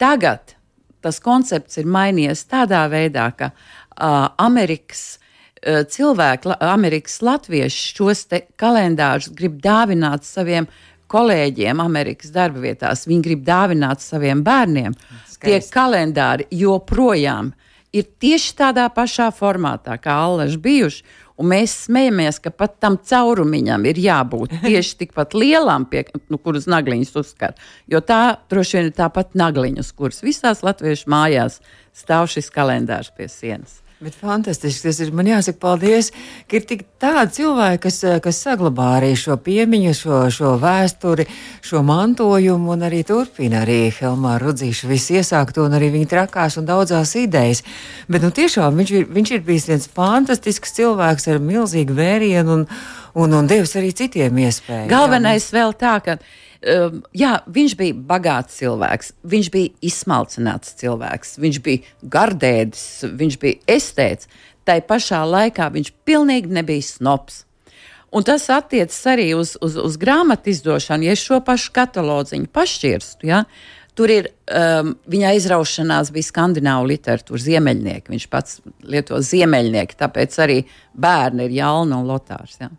Tagad 0.00 0.57
tas 1.04 1.20
koncepts 1.24 1.78
ir 1.80 1.88
mainījies 1.88 2.44
tādā 2.50 2.84
veidā, 2.90 3.30
ka 3.38 3.50
uh, 3.52 4.28
Amerikas 4.42 5.18
uh, 5.18 5.84
cilvēki, 5.88 6.56
Amerikas 6.64 7.20
latvieši 7.24 7.96
šos 7.96 8.26
kalendārus 8.60 9.30
grib 9.34 9.60
dāvināt 9.64 10.26
saviem 10.28 10.68
kolēģiem 11.08 11.80
Amerikas 11.80 12.32
darba 12.34 12.62
vietās. 12.62 13.06
Viņi 13.08 13.24
grib 13.24 13.46
dāvināt 13.46 14.04
saviem 14.04 14.42
bērniem. 14.44 14.96
Skaisti. 15.28 15.46
Tie 15.46 15.60
kalendāri 15.72 16.48
joprojām 16.52 17.54
ir 17.96 18.08
tieši 18.20 18.54
tādā 18.58 18.88
pašā 18.92 19.30
formātā, 19.34 19.96
kā 20.02 20.18
Allaž 20.26 20.58
bijuši. 20.60 21.04
Un 21.38 21.52
mēs 21.52 21.74
smejamies, 21.84 22.40
ka 22.42 22.50
pat 22.50 22.78
tam 22.82 22.96
caurumiņam 22.98 23.84
ir 23.86 24.00
jābūt 24.02 24.56
tieši 24.66 24.96
tikpat 25.04 25.36
lielam, 25.38 25.86
pie, 25.90 26.04
nu, 26.32 26.40
kuras 26.42 26.66
nagliņas 26.70 27.14
uzskar. 27.20 27.54
Jo 27.90 28.02
tā 28.04 28.38
droši 28.50 28.78
vien 28.80 28.90
ir 28.90 28.96
tāpat 28.98 29.38
nagliņas, 29.38 29.92
kuras 29.98 30.24
visās 30.26 30.64
latviešu 30.66 31.10
mājās 31.14 31.60
stāv 31.96 32.26
šis 32.32 32.50
kalendārs 32.54 33.12
pie 33.14 33.30
sienas. 33.30 33.78
Bet 33.98 34.14
fantastiski 34.14 34.86
tas 34.86 35.00
ir. 35.02 35.08
Man 35.10 35.26
jāsaka, 35.26 35.58
paldies, 35.58 36.12
ka 36.46 36.54
ir 36.60 36.66
tik 36.70 36.84
tādi 37.02 37.32
cilvēki, 37.40 37.80
kas, 37.82 37.96
kas 38.22 38.38
saglabā 38.44 38.92
arī 39.00 39.08
šo 39.18 39.34
piemiņu, 39.42 39.94
šo, 39.98 40.20
šo 40.36 40.52
vēsturi, 40.62 41.26
šo 41.66 41.82
mantojumu 41.82 42.76
un 42.76 42.86
arī 42.86 43.00
turpina 43.08 43.64
arī 43.64 43.80
Helmāra 43.96 44.38
Rudzīša 44.44 44.92
visu 44.92 45.18
iesākto 45.18 45.66
un 45.66 45.74
arī 45.74 45.90
viņa 45.96 46.12
trakās 46.14 46.60
un 46.60 46.70
daudzās 46.70 47.16
idejas. 47.18 47.64
Bet 48.06 48.22
nu, 48.22 48.30
tiešām 48.30 48.78
viņš 48.78 48.94
ir, 49.00 49.10
viņš 49.18 49.34
ir 49.34 49.46
bijis 49.50 49.66
viens 49.72 49.90
fantastisks 49.98 50.78
cilvēks 50.78 51.26
ar 51.32 51.42
milzīgu 51.42 51.98
vērienu 51.98 52.60
un, 52.60 52.66
un, 53.18 53.34
un 53.40 53.50
devis 53.50 53.74
arī 53.82 53.90
citiem 53.98 54.44
iespēju. 54.46 54.86
Galvenais 54.94 55.50
jā. 55.50 55.56
vēl 55.58 55.74
tā, 55.82 55.98
ka 56.06 56.20
Um, 56.58 57.02
jā, 57.14 57.36
viņš 57.46 57.74
bija 57.78 57.94
bagāts 58.08 58.56
cilvēks, 58.58 59.12
viņš 59.30 59.48
bija 59.54 59.70
izsmalcināts 59.86 60.72
cilvēks, 60.80 61.36
viņš 61.38 61.58
bija 61.62 62.08
gardēdis, 62.14 62.86
viņš 63.14 63.36
bija 63.38 63.76
estēts. 63.76 64.26
Tā 64.66 64.80
pašā 64.82 65.20
laikā 65.22 65.68
viņš 65.70 65.92
pilnīgi 66.08 66.50
nebija 66.52 66.82
snobs. 66.82 67.44
Un 68.10 68.24
tas 68.24 68.48
attiecas 68.50 68.98
arī 69.06 69.30
uz, 69.36 69.54
uz, 69.62 69.76
uz 69.78 69.98
grāmatu 70.00 70.50
izdošanu. 70.50 71.06
Ja 71.06 71.14
es 71.14 71.22
šo 71.22 71.38
pašu 71.44 71.70
katalogu 71.76 72.40
pašķirstu, 72.52 73.28
ja, 73.28 73.44
tur 73.94 74.10
ir 74.10 74.30
um, 74.50 74.94
viņa 75.10 75.30
aizraušanās, 75.34 76.10
bija 76.14 76.26
skandināvu 76.26 76.88
literatūra, 76.90 77.42
ziemeļnieki. 77.44 78.14
Viņš 78.14 78.26
pats 78.32 78.58
lieto 78.82 79.20
ziemeļnieki, 79.22 79.98
tāpēc 80.00 80.40
arī 80.42 80.58
bērni 80.94 81.46
ir 81.46 81.56
Jālna 81.60 82.00
un 82.00 82.10
Lotārs. 82.10 82.58
Ja. 82.62 82.72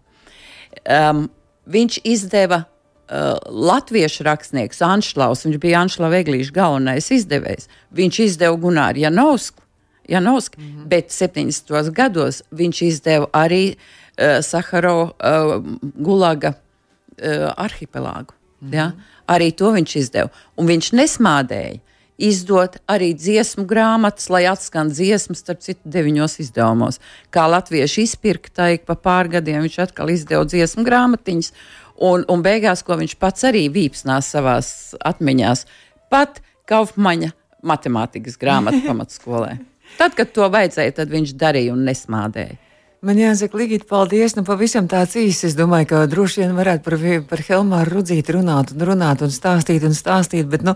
Um, 0.83 1.27
viņš 1.69 2.01
izdeva 2.09 2.63
uh, 3.09 3.37
latviešu 3.45 4.23
rakstnieks 4.23 4.81
Anšlaus, 4.85 5.45
viņš 5.45 5.57
bija 5.61 5.81
Anšlava 5.83 6.19
Eglīša 6.21 6.53
galvenais 6.55 7.09
izdevējs. 7.11 7.69
Viņš 7.95 8.21
izdeva 8.25 8.57
Gunāru 8.57 9.03
Janovsku, 9.03 9.63
Janovsku 10.09 10.61
mm 10.61 10.65
-hmm. 10.65 10.87
bet 10.87 11.09
70. 11.09 11.91
gados 11.91 12.41
viņš 12.51 12.81
izdeva 12.85 13.27
arī 13.33 13.75
uh, 13.75 14.41
Saharo 14.41 15.01
uh, 15.03 15.63
Gulaga 15.81 16.53
uh, 16.53 17.53
arhipelāgu. 17.57 18.33
Mm 18.61 18.69
-hmm. 18.69 18.75
ja? 18.75 18.91
Arī 19.27 19.51
to 19.51 19.71
viņš 19.71 19.97
izdeva. 19.97 20.29
Un 20.55 20.67
viņš 20.67 20.93
nesmādēja 20.93 21.79
izdot 22.19 22.77
arī 22.87 23.13
dziesmu 23.15 23.63
grāmatas, 23.67 24.27
lai 24.29 24.43
atskan 24.45 24.91
dziesmas, 24.91 25.39
starp 25.39 25.63
citu, 25.63 25.79
deviņos 25.85 26.39
izdevumos. 26.43 26.99
Kā 27.31 27.47
latvieši 27.47 28.03
izpirktai 28.07 28.79
pa 28.85 28.95
pārgadiem, 28.99 29.63
viņš 29.63 29.79
atkal 29.79 30.11
izdeva 30.11 30.43
dziesmu 30.43 30.83
grāmatiņas, 30.83 31.53
Un, 31.99 32.23
un 32.31 32.43
beigās, 32.45 32.83
ko 32.85 32.95
viņš 32.99 33.17
pats 33.19 33.43
arī 33.49 33.65
vīpsnās 33.73 34.29
savās 34.35 34.69
atmiņās, 35.05 35.65
pat 36.12 36.39
Kaufmaņa 36.69 37.33
matemātikas 37.65 38.38
grāmatu 38.39 38.81
pamatskolē. 38.89 39.57
Tad, 39.97 40.15
kad 40.15 40.31
to 40.35 40.47
vajadzēja, 40.53 40.99
tad 41.01 41.12
viņš 41.12 41.33
darīja 41.39 41.73
un 41.73 41.83
nesmādēja. 41.88 42.55
Man 42.99 43.15
jāsaka, 43.15 43.55
Ligita, 43.55 43.85
paldies. 43.88 44.33
Nu, 44.35 44.41
pavisam 44.43 44.83
tāds 44.91 45.13
īsts. 45.15 45.45
Es 45.47 45.53
domāju, 45.55 45.85
ka 45.88 45.99
droši 46.12 46.41
vien 46.41 46.49
varētu 46.57 46.83
par, 46.83 46.95
par 47.29 47.41
Helmāru 47.47 47.93
Rudzīti 47.93 48.33
runāt 48.35 48.73
un 48.73 48.81
runāt 48.89 49.21
un 49.23 49.31
stāstīt 49.31 49.85
un 49.88 49.93
stāstīt, 49.95 50.49
bet, 50.51 50.65
nu, 50.67 50.73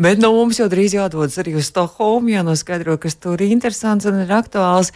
bet 0.00 0.22
nu, 0.22 0.30
mums 0.32 0.62
jau 0.62 0.70
drīz 0.72 0.94
jādodas 0.96 1.36
arī 1.42 1.58
uz 1.60 1.68
Stokholmu, 1.68 2.32
jānoskaidro, 2.32 2.94
kas 3.02 3.18
tur 3.20 3.44
ir 3.44 3.52
interesants 3.52 4.08
un 4.08 4.22
ir 4.22 4.32
aktuāls. 4.32 4.94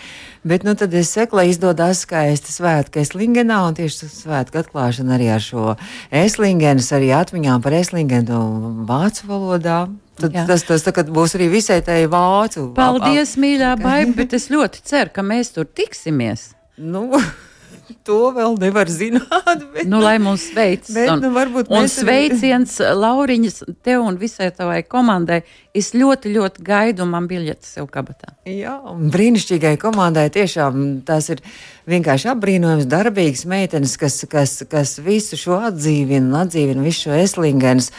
Bet, 0.48 0.64
nu, 0.64 0.72
tad 0.72 0.96
es 0.96 1.10
saku, 1.12 1.42
lai 1.42 1.50
izdodas 1.50 2.06
skaisti 2.06 2.56
svētki 2.56 3.04
Eslingenā 3.04 3.60
un 3.66 3.76
tieši 3.76 4.08
svētku 4.08 4.62
atklāšana 4.62 5.18
arī 5.18 5.28
ar 5.36 5.44
šo 5.44 5.74
Eslingenes, 6.22 6.88
arī 6.96 7.12
atmiņām 7.18 7.60
par 7.68 7.76
Eslingenu 7.82 8.40
vācu 8.88 9.28
valodā. 9.28 9.82
Tad, 10.16 10.32
Jā. 10.32 10.48
tas, 10.48 10.64
tas 10.64 10.88
tagad 10.88 11.12
būs 11.12 11.36
arī 11.36 11.52
visai 11.52 11.82
tai 11.84 12.00
vācu. 12.08 12.70
Paldies, 12.80 13.36
mīļā 13.36 13.76
baiba, 13.84 14.16
bet 14.24 14.40
es 14.40 14.48
ļoti 14.48 14.84
ceru, 14.88 15.12
ka 15.12 15.20
mēs 15.20 15.52
tur 15.52 15.68
tiksimies. 15.68 16.48
Nu, 16.80 17.08
to 18.06 18.18
vēl 18.34 18.56
nevar 18.60 18.90
zināt. 18.90 19.64
Bet, 19.74 19.86
nu, 19.90 20.00
lai 20.02 20.16
mums 20.22 20.44
veicas. 20.56 20.94
Un, 20.94 21.22
nu, 21.24 21.64
un 21.76 21.90
sveiciens 21.90 22.78
Lauriņas 22.80 23.62
tev 23.84 24.04
un 24.06 24.18
visai 24.20 24.50
tavai 24.54 24.80
komandai. 24.86 25.42
Es 25.76 25.92
ļoti, 25.96 26.32
ļoti 26.36 26.64
gaidu 26.66 27.06
man 27.08 27.28
biļetes 27.30 27.76
sev 27.78 27.88
kabatā. 27.92 28.34
Jā, 28.48 28.76
un 28.92 29.12
brīnišķīgai 29.12 29.76
komandai 29.82 30.26
tiešām 30.32 31.02
tās 31.08 31.30
ir 31.32 31.44
vienkārši 31.90 32.32
apbrīnojams, 32.34 32.88
darbīgas 32.90 33.46
meitenes, 33.50 33.96
kas, 34.00 34.22
kas, 34.30 34.60
kas 34.70 34.98
visu 35.02 35.38
šo 35.40 35.62
atdzīvina 35.70 36.44
atdzīvina 36.44 36.84
visu 36.84 37.08
šo 37.08 37.16
eslingenes 37.22 37.92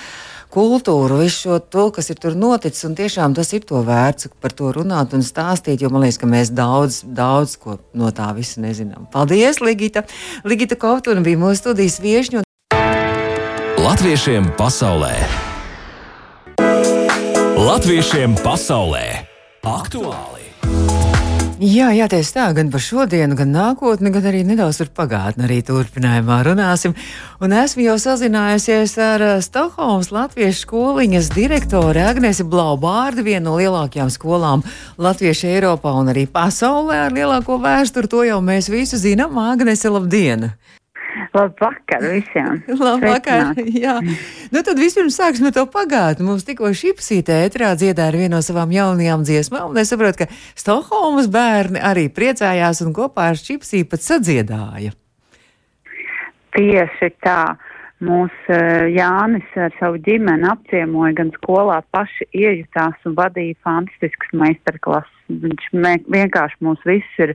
kultūru, 0.53 1.17
visu 1.23 1.47
šo 1.47 1.59
to, 1.59 1.87
kas 1.95 2.11
ir 2.13 2.19
tur 2.21 2.37
noticis. 2.37 2.85
Tiešām 2.97 3.33
tas 3.37 3.51
ir 3.57 3.65
to 3.67 3.81
vērts 3.85 4.29
par 4.43 4.53
to 4.55 4.69
runāt 4.75 5.15
un 5.17 5.25
stāstīt, 5.25 5.81
jo 5.81 5.89
man 5.93 6.05
liekas, 6.05 6.19
ka 6.21 6.29
mēs 6.29 6.53
daudz, 6.53 7.01
daudz 7.03 7.57
ko 7.61 7.79
no 7.97 8.11
tā 8.15 8.29
visa 8.37 8.61
nezinām. 8.63 9.07
Paldies, 9.13 9.61
Ligita! 9.63 10.05
Ligita 10.45 10.77
Kovtuna 10.79 11.25
bija 11.25 11.41
mūsu 11.41 11.63
studijas 11.63 11.99
viešņu. 12.03 12.45
Latviešiem 13.83 14.53
pasaulē! 14.59 15.15
Latviešiem 17.57 18.37
pasaulē! 18.43 19.05
Aktuāli! 19.63 21.02
Jā, 21.63 21.93
jāties 21.95 22.33
tā, 22.35 22.49
gan 22.51 22.67
par 22.73 22.81
šodienu, 22.83 23.37
gan 23.39 23.53
nākotni, 23.55 24.09
gan 24.11 24.25
arī 24.27 24.41
nedaudz 24.43 24.81
par 24.81 24.89
pagātni 24.97 25.45
arī 25.45 25.61
turpinājumā 25.63 26.41
runāsim. 26.43 26.91
Un 27.39 27.55
esmu 27.55 27.85
jau 27.85 27.95
sazinājusies 28.03 28.97
ar 28.99 29.23
uh, 29.23 29.37
Stokholmas 29.39 30.11
Latviešu 30.11 30.65
skoliņas 30.65 31.31
direktori 31.31 32.03
Agnesi 32.03 32.43
Blaubārdi, 32.43 33.23
vienu 33.29 33.53
no 33.53 33.55
lielākajām 33.61 34.11
skolām 34.11 34.65
Latviešu 34.99 35.53
Eiropā 35.53 35.95
un 36.01 36.11
arī 36.11 36.27
pasaulē 36.27 37.05
ar 37.05 37.15
lielāko 37.15 37.61
vēsturi. 37.63 38.11
To 38.11 38.27
jau 38.27 38.43
mēs 38.43 38.67
visi 38.73 38.99
zinām. 38.99 39.39
Agnese, 39.39 39.93
labdien! 39.93 40.49
Labvakar 41.33 42.03
visiem! 42.05 42.61
Labvakar! 42.67 43.57
Jā. 43.85 43.97
Nu, 44.53 44.61
tad 44.65 44.79
vispirms 44.81 45.17
sāksim 45.19 45.49
ar 45.49 45.55
to 45.55 45.65
pagātni. 45.69 46.25
Mums 46.27 46.45
tikko 46.47 46.71
šipsītē 46.77 47.43
ētrā 47.47 47.73
dziedāja 47.79 48.15
viena 48.15 48.37
no 48.37 48.41
savām 48.45 48.73
jaunajām 48.73 49.25
dziesmām, 49.27 49.71
un 49.73 49.81
es 49.81 49.93
saprotu, 49.93 50.23
ka 50.23 50.29
Stokholmas 50.59 51.29
bērni 51.33 51.81
arī 51.81 52.07
priecājās 52.13 52.83
un 52.85 52.93
kopā 52.95 53.31
ar 53.33 53.39
šipsī 53.39 53.83
pat 53.89 54.05
sadziedāja. 54.05 54.95
Tieši 56.57 57.13
tā. 57.25 57.43
Mūs 58.03 58.33
uh, 58.51 58.83
Jānis 58.91 59.47
ar 59.55 59.71
savu 59.79 59.99
ģimeni 60.03 60.43
apciemoja 60.49 61.13
gan 61.21 61.29
skolā, 61.37 61.77
paši 61.95 62.25
iejutās 62.35 62.97
un 63.07 63.15
vadīja 63.15 63.55
fantastiskas 63.63 64.33
meistarklases. 64.35 65.13
Viņš 65.31 65.69
vienkārši 66.11 66.59
mūs 66.67 66.81
visus 66.83 67.21
ir 67.23 67.31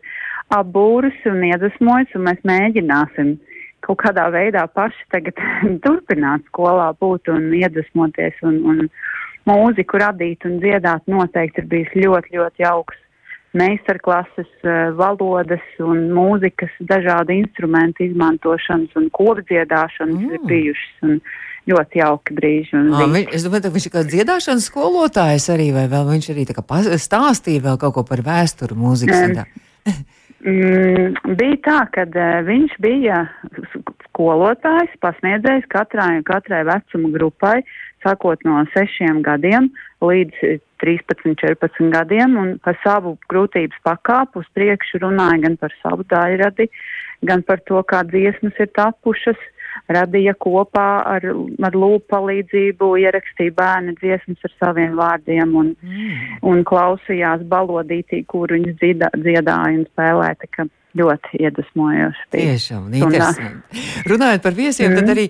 apbūris 0.53 1.17
un 1.31 1.41
iedvesmojis, 1.49 2.12
un 2.19 2.27
mēs 2.29 2.45
mēģināsim 2.51 3.38
kaut 3.87 4.01
kādā 4.03 4.29
veidā 4.35 4.67
paši 4.71 5.05
tagad 5.12 5.43
turpināt 5.85 6.47
skolā 6.51 6.91
būt 7.01 7.31
un 7.33 7.51
iedvesmoties 7.59 8.41
un, 8.47 8.62
un, 8.73 8.87
mūziku 9.49 10.01
radīt 10.03 10.45
un 10.45 10.59
dziedāt 10.62 11.07
noteikti 11.09 11.62
ir 11.62 11.69
bijis 11.71 11.93
ļoti, 11.97 12.35
ļoti 12.37 12.64
jauks 12.67 12.99
meistarklases, 13.57 14.51
eh, 14.61 14.91
valodas 14.97 15.64
un 15.81 16.11
mūzikas, 16.12 16.75
dažādu 16.91 17.33
instrumentu 17.33 18.05
izmantošanas 18.05 18.93
un 19.01 19.09
kopdziedāšanas 19.17 20.21
mm. 20.21 20.35
ir 20.37 20.49
bijušas. 20.51 20.97
Un, 21.09 21.21
ļoti 21.69 22.01
jauki 22.01 22.33
brīži. 22.33 22.79
À, 22.97 23.07
vi, 23.12 23.27
es 23.37 23.43
domāju, 23.45 23.67
ka 23.67 23.73
viņš 23.75 23.87
ir 23.88 23.93
kā 23.93 24.03
dziedāšanas 24.09 24.69
skolotājs 24.71 25.51
arī, 25.53 25.67
vai 25.77 25.85
vēl 25.91 26.07
viņš 26.14 26.31
arī 26.33 26.47
stāstīja 26.97 27.64
vēl 27.67 27.77
kaut 27.83 27.99
ko 27.99 28.07
par 28.09 28.23
vēsturi 28.25 28.79
mūzikas. 28.79 29.45
mm, 30.44 31.35
bija 31.38 31.59
tā, 31.66 31.79
ka 31.94 32.07
uh, 32.09 32.38
viņš 32.46 32.79
bija 32.85 33.24
skolotājs, 34.09 34.94
pasniedzējs 35.03 35.68
katrai, 35.70 36.22
katrai 36.27 36.64
vecuma 36.66 37.12
grupai, 37.14 37.59
sākot 38.05 38.42
no 38.46 38.62
sešiem 38.74 39.22
gadiem 39.27 39.70
līdz 40.03 40.59
13, 40.83 41.35
14 41.38 41.92
gadiem, 41.94 42.37
un 42.38 42.57
par 42.62 42.79
savu 42.85 43.16
grūtības 43.31 43.79
pakāpu 43.87 44.42
uz 44.42 44.48
priekšu 44.55 45.03
runāja 45.03 45.42
gan 45.46 45.57
par 45.61 45.74
savu 45.83 46.07
daļradi, 46.11 46.68
gan 47.27 47.42
par 47.46 47.62
to, 47.66 47.83
kā 47.87 48.05
dziesmas 48.07 48.59
ir 48.62 48.70
tapušas, 48.79 49.38
radīja 49.92 50.35
kopā 50.40 50.88
ar, 51.16 51.28
ar 51.64 51.76
lūpu 51.76 52.07
palīdzību, 52.12 52.90
ierakstīja 53.04 53.54
bērni 53.59 53.96
dziesmas 54.00 54.48
ar 54.48 54.57
saviem 54.57 54.96
vārdiem 54.98 55.54
un, 55.59 55.74
mm. 55.83 56.40
un 56.48 56.64
klausījās 56.68 57.44
balodītī, 57.48 58.24
kur 58.28 58.52
viņas 58.54 58.81
dziedāja 58.81 59.78
un 59.78 59.87
spēlēja 59.92 60.68
ļoti 60.98 61.40
iedvesmojoši. 61.44 62.24
Tiešām, 62.33 62.88
interesanti. 62.96 63.85
Runājot 64.09 64.44
par 64.44 64.57
viesiem, 64.57 64.92
mm. 64.92 64.96
tad 64.98 65.12
arī 65.12 65.26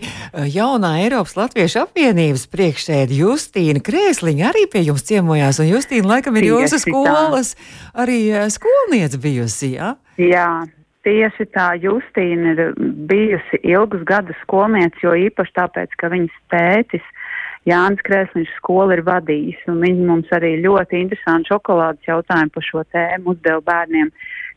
jaunā 0.55 0.95
Eiropas 1.03 1.35
Latviešu 1.39 1.83
apvienības 1.83 2.47
priekšsēde 2.53 3.19
Justīna 3.19 3.83
Krēsliņa 3.85 4.49
arī 4.53 4.65
pie 4.71 4.85
jums 4.87 5.05
ciemojās, 5.09 5.61
un 5.63 5.71
Justīna 5.73 6.15
laikam 6.15 6.39
ir 6.39 6.51
jūsu 6.53 6.81
skolas 6.87 7.55
arī 7.93 8.21
uh, 8.33 8.49
skolniece 8.53 9.21
bijusi, 9.23 9.75
jā? 9.77 9.95
Jā. 10.23 10.49
Tieši 11.07 11.47
tā 11.55 11.69
Justīna 11.79 12.55
ir 12.57 12.75
bijusi 13.09 13.61
ilgus 13.63 14.03
gadus 14.07 14.39
skolniece, 14.43 14.99
jo 15.05 15.15
īpaši 15.29 15.55
tāpēc, 15.61 15.95
ka 16.01 16.11
viņas 16.11 16.41
tētis 16.53 17.07
Jānis 17.69 18.03
Krēsliņš 18.07 18.51
skolu 18.57 18.97
ir 18.97 19.05
vadījis, 19.07 19.61
un 19.71 19.83
viņi 19.85 20.07
mums 20.09 20.31
arī 20.35 20.57
ļoti 20.65 21.03
interesanti 21.03 21.53
šokolādes 21.53 22.09
jautājumu 22.09 22.55
par 22.55 22.67
šo 22.67 22.85
tēmu 22.95 23.35
uzdeva 23.35 23.63
bērniem. 23.67 24.13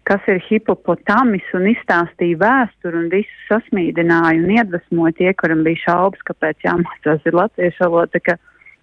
Kas 0.07 0.23
ir 0.31 0.39
hipopotamis 0.47 1.45
un 1.57 1.67
izstāstīja 1.69 2.39
vēsturi 2.41 3.03
un 3.03 3.09
visu 3.11 3.35
sasmīdināja 3.49 4.39
un 4.41 4.55
iedvesmoja 4.55 5.17
tie, 5.19 5.33
kuram 5.37 5.61
bija 5.67 5.83
šaubas, 5.83 6.23
kāpēc 6.25 6.65
jāmācās 6.65 7.27
ir 7.29 7.37
latviešu 7.37 7.85
valoda. 7.85 8.37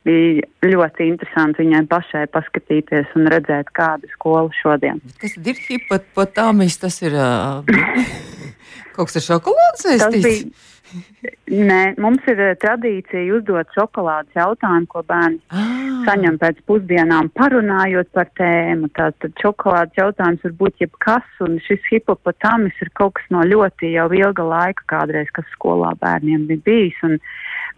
Bija 0.07 0.47
ļoti 0.65 1.09
interesanti 1.11 1.65
viņai 1.65 1.83
pašai 1.91 2.25
paskatīties 2.33 3.11
un 3.19 3.29
redzēt, 3.33 3.73
kāda 3.77 4.09
skola 4.13 4.49
šodien. 4.61 5.03
Kas 5.21 5.35
ir 5.37 5.59
hipopotamis? 5.67 6.79
Tas 6.81 7.01
ir 7.03 7.17
uh, 7.19 7.67
kaut 8.95 9.11
kas 9.11 9.19
ar 9.21 9.27
šokolādes 9.27 9.85
saistīts. 9.85 10.69
Nē, 11.49 11.81
mums 12.01 12.25
ir 12.31 12.41
eh, 12.41 12.55
tradīcija 12.61 13.35
uzdot 13.37 13.71
šokolādes 13.77 14.37
jautājumu, 14.37 14.89
ko 14.93 15.03
bērni 15.09 15.39
ah. 15.53 15.71
saņem 16.07 16.39
pēc 16.41 16.61
pusdienām, 16.69 17.31
parunājot 17.37 18.11
par 18.17 18.31
tēmu. 18.39 18.91
Tātad 18.97 19.35
šokolādes 19.43 19.99
jautājums 20.01 20.45
var 20.47 20.57
būt 20.63 20.85
jebkas, 20.85 21.29
un 21.45 21.59
šis 21.65 21.85
hipopotamis 21.93 22.77
ir 22.85 22.93
kaut 22.99 23.17
kas 23.19 23.29
no 23.35 23.45
ļoti 23.45 23.93
jau 23.95 24.09
ilga 24.17 24.49
laika 24.49 24.89
kādreiz, 24.95 25.31
kas 25.37 25.49
skolā 25.57 25.95
bērniem 26.01 26.47
bija 26.51 26.65
bijis. 26.69 27.01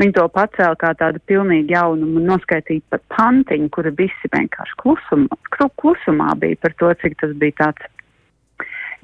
Viņi 0.01 0.16
to 0.16 0.27
pacēla 0.33 0.79
kā 0.81 0.94
tādu 0.99 1.23
pilnīgi 1.29 1.75
jaunu 1.75 2.09
un 2.16 2.29
noskaitīja 2.31 2.87
pat 2.94 3.03
pantiņu, 3.16 3.70
kura 3.75 3.92
visi 3.99 4.31
vienkārši 4.33 4.79
klusumā, 4.83 5.40
klusumā 5.83 6.35
bija 6.40 6.59
par 6.62 6.77
to, 6.81 6.92
cik 7.03 7.18
tas 7.20 7.35
bija 7.42 7.59
tāds 7.64 7.90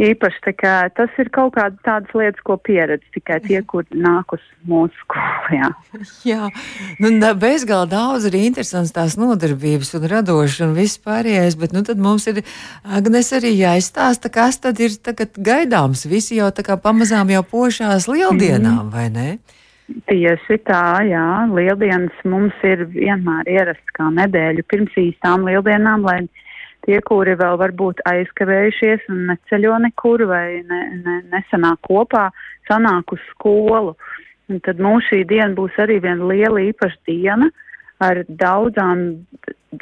īpaši. 0.02 0.54
Tas 0.96 1.18
ir 1.20 1.30
kaut 1.34 1.54
kādas 1.56 1.80
tādas 1.86 2.12
lietas, 2.16 2.42
ko 2.46 2.56
pieredz 2.60 3.04
tikai 3.14 3.38
tie, 3.44 3.60
kur 3.66 3.86
nāk 3.92 4.36
uz 4.36 4.44
mūsu 4.68 4.94
skolu. 5.02 5.56
Jā, 5.56 5.70
jā. 6.32 6.50
Nu, 7.02 7.12
bezgalīgi 7.40 7.92
daudz 7.92 8.28
ir 8.28 8.38
interesants 8.40 8.94
tās 8.96 9.16
nodarbības 9.20 9.94
un 9.98 10.08
radošs 10.12 10.62
un 10.66 10.76
viss 10.76 11.00
pārējais, 11.02 11.58
bet 11.60 11.76
nu, 11.76 11.84
tad 11.86 12.00
mums 12.02 12.28
ir 12.30 12.42
Agnes 12.84 13.32
arī 13.36 13.54
jāizstāsta, 13.56 14.32
kas 14.32 14.60
tad 14.62 14.80
ir 14.82 14.96
tagad 15.02 15.36
gaidāms. 15.36 16.06
Visi 16.10 16.40
jau 16.40 16.50
tā 16.54 16.66
kā 16.66 16.78
pamazām 16.80 17.30
jau 17.32 17.44
pošās 17.46 18.08
lieldienām, 18.10 18.86
mm. 18.86 18.92
vai 18.94 19.08
ne? 19.12 19.28
Tieši 20.10 20.56
tā, 20.66 20.98
jā, 21.06 21.26
lieldienas 21.54 22.24
mums 22.26 22.54
ir 22.66 22.88
vienmēr 22.90 23.46
ierasts 23.46 23.92
kā 23.94 24.08
nedēļu 24.16 24.64
pirms 24.66 24.96
īstām 24.98 25.46
lieldienām, 25.46 26.02
lai 26.02 26.24
tie, 26.86 27.00
kuri 27.04 27.34
vēl 27.38 27.58
varbūt 27.60 28.02
aizkavējušies 28.08 29.08
un 29.12 29.26
neceļo 29.32 29.80
nekur 29.86 30.24
vai 30.30 30.62
ne, 30.66 30.80
ne, 31.02 31.18
nesanāk 31.34 31.82
kopā, 31.86 32.28
sanāk 32.70 33.16
uz 33.16 33.22
skolu. 33.32 33.96
Un 34.46 34.62
tad 34.62 34.78
mums 34.82 35.08
šī 35.10 35.24
diena 35.26 35.52
būs 35.58 35.74
arī 35.82 35.98
viena 36.04 36.30
liela 36.30 36.62
īpaša 36.68 37.00
diena 37.08 37.50
ar 38.04 38.22
daudzām 38.28 39.02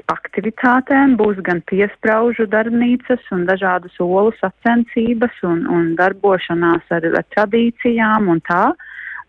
aktivitātēm. 0.08 1.18
Būs 1.20 1.42
gan 1.44 1.60
piespraužu 1.68 2.48
darbnīcas 2.48 3.28
un 3.36 3.44
dažādas 3.50 4.00
olu 4.00 4.32
sacensības 4.40 5.36
un, 5.44 5.66
un 5.68 5.92
darbošanās 6.00 6.88
ar, 6.96 7.10
ar 7.12 7.28
tradīcijām 7.36 8.32
un 8.32 8.40
tā. 8.48 8.66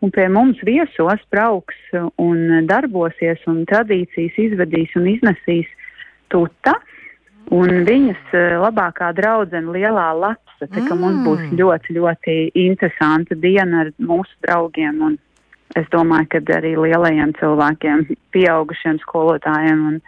Un 0.03 0.11
pie 0.13 0.27
mums 0.29 0.59
viesos 0.67 1.21
brauks 1.31 1.77
un 2.21 2.67
darbosies 2.69 3.41
un 3.49 3.63
tradīcijas 3.67 4.35
izvedīs 4.47 4.91
un 4.99 5.07
iznesīs 5.09 5.71
tuta. 6.31 6.75
Uh, 6.75 6.94
Un 7.53 7.84
viņas 7.86 8.34
eh, 8.34 8.55
labākā 8.58 9.12
draudzene 9.17 9.73
lielā 9.75 10.08
lapsa, 10.17 10.65
tā 10.65 10.81
ka 10.81 10.95
mm. 10.95 11.01
mums 11.01 11.21
būs 11.27 11.43
mm. 11.43 11.60
ļoti, 11.60 11.97
ļoti 11.99 12.38
interesanta 12.65 13.38
diena 13.38 13.86
ar 13.86 13.93
mūsu 14.01 14.34
draugiem. 14.47 15.01
Un 15.05 15.17
es 15.77 15.88
domāju, 15.93 16.29
ka 16.31 16.41
arī 16.58 16.73
lielajiem 16.79 17.36
cilvēkiem, 17.38 18.05
pieaugušiem 18.34 18.97
skolotājiem 19.03 19.81
un 19.91 19.99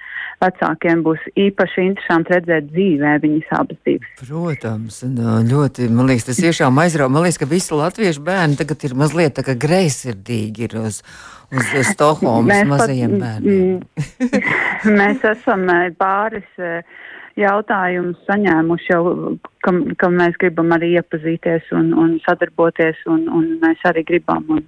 vecākiem 0.42 1.02
būs 1.06 1.24
īpaši 1.38 1.86
interesanti 1.88 2.36
redzēt 2.36 2.70
dzīvē 2.72 3.14
viņas 3.24 3.54
abas 3.58 3.80
divas. 3.86 4.12
Protams, 4.22 5.00
ļoti, 5.52 5.90
man 5.94 6.10
liekas, 6.10 6.30
tas 6.30 6.42
tiešām 6.42 6.78
aizrauja. 6.84 7.12
Man 7.14 7.26
liekas, 7.26 7.42
ka 7.42 7.50
visi 7.50 7.74
latviešu 7.78 8.24
bērni 8.26 8.60
tagad 8.60 8.86
ir 8.88 8.96
mazliet 8.98 9.38
tā 9.38 9.46
kā 9.48 9.58
greizsirdīgi 9.58 10.70
ir 10.70 10.78
uz, 10.84 11.02
uz, 11.52 11.74
Stokholmas 11.92 12.64
mazajiem 12.70 13.18
pat, 13.18 13.26
bērniem. 13.26 13.84
mēs 15.02 15.28
esam 15.36 15.68
eh, 15.74 15.90
pāris. 15.98 16.50
Jautājumus 17.38 18.22
saņēmuši 18.26 18.90
jau, 18.92 19.02
kam, 19.66 19.84
kam 20.02 20.18
mēs 20.18 20.38
gribam 20.42 20.74
arī 20.74 20.96
iepazīties 20.98 21.70
un, 21.78 21.92
un 21.94 22.16
sadarboties, 22.26 23.04
un, 23.06 23.28
un 23.30 23.52
mēs 23.62 23.84
arī 23.86 24.04
gribam. 24.08 24.46
Un, 24.56 24.64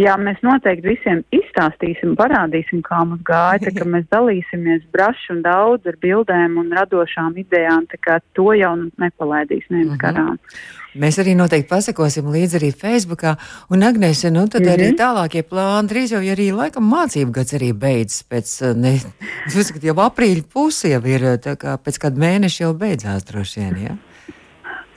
jā, 0.00 0.16
mēs 0.16 0.40
noteikti 0.46 0.88
visiem 0.88 1.22
izstāstīsim, 1.36 2.16
parādīsim, 2.18 2.80
kā 2.86 3.02
mums 3.04 3.22
gāja, 3.28 3.66
tā, 3.66 3.74
ka 3.76 3.88
mēs 3.88 4.08
dalīsimies 4.14 4.88
braši 4.94 5.36
un 5.36 5.44
daudz 5.44 5.88
ar 5.90 6.00
bildēm 6.00 6.56
un 6.62 6.72
radošām 6.80 7.36
idejām, 7.44 7.86
tā 7.92 8.00
kā 8.00 8.20
to 8.38 8.50
jau 8.56 8.74
nepalaidīs 8.96 9.68
neviens 9.68 9.96
mhm. 9.96 10.02
garām. 10.04 10.36
-hmm. 10.36 10.86
Mēs 10.96 11.18
arī 11.20 11.34
noteikti 11.36 11.68
pasakosim 11.68 12.30
līdzi 12.32 12.56
arī 12.56 12.70
Facebookā. 12.72 13.34
Un, 13.74 13.84
Agnēs, 13.84 14.24
nu 14.32 14.46
tad 14.48 14.62
mm 14.62 14.66
-hmm. 14.66 14.74
arī 14.74 14.86
mhm. 14.88 14.96
tālākie 14.96 15.42
plāni 15.42 15.88
drīz 15.88 16.12
jau 16.12 16.20
arī 16.20 16.48
laikam 16.52 16.88
mācību 16.88 17.30
gads 17.30 17.52
arī 17.54 17.72
beidzas 17.72 18.22
pēc, 18.24 18.48
eh, 18.64 18.74
ne, 18.74 18.92
jūs 19.52 19.68
sakat, 19.68 19.84
jau 19.84 19.94
aprīļa 19.94 20.44
pusi 20.52 20.90
jau 20.90 21.02
ir, 21.04 21.20
tā 21.44 21.56
kā 21.56 21.76
pēc 21.76 21.98
kāda 22.02 22.16
mēneša 22.16 22.64
jau 22.64 22.74
beidzās 22.74 23.24
droši 23.24 23.60
vien, 23.60 23.76
ja? 23.84 23.96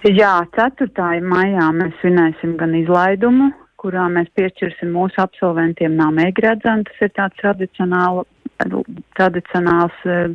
Jā, 0.02 0.48
4. 0.56 1.22
maijā 1.22 1.68
mēs 1.78 1.94
svinēsim 2.02 2.56
gan 2.58 2.74
izlaidumu, 2.76 3.52
kurā 3.78 4.08
mēs 4.10 4.32
piešķirsim 4.34 4.90
mūsu 4.90 5.22
absolventiem 5.22 5.94
nāmēgredzenu. 5.94 6.84
Tas 6.84 7.02
ir 7.02 7.12
tāds 7.14 7.38
tradicionāls, 7.42 8.26
tradicionāls 9.18 9.94
uh, 10.06 10.34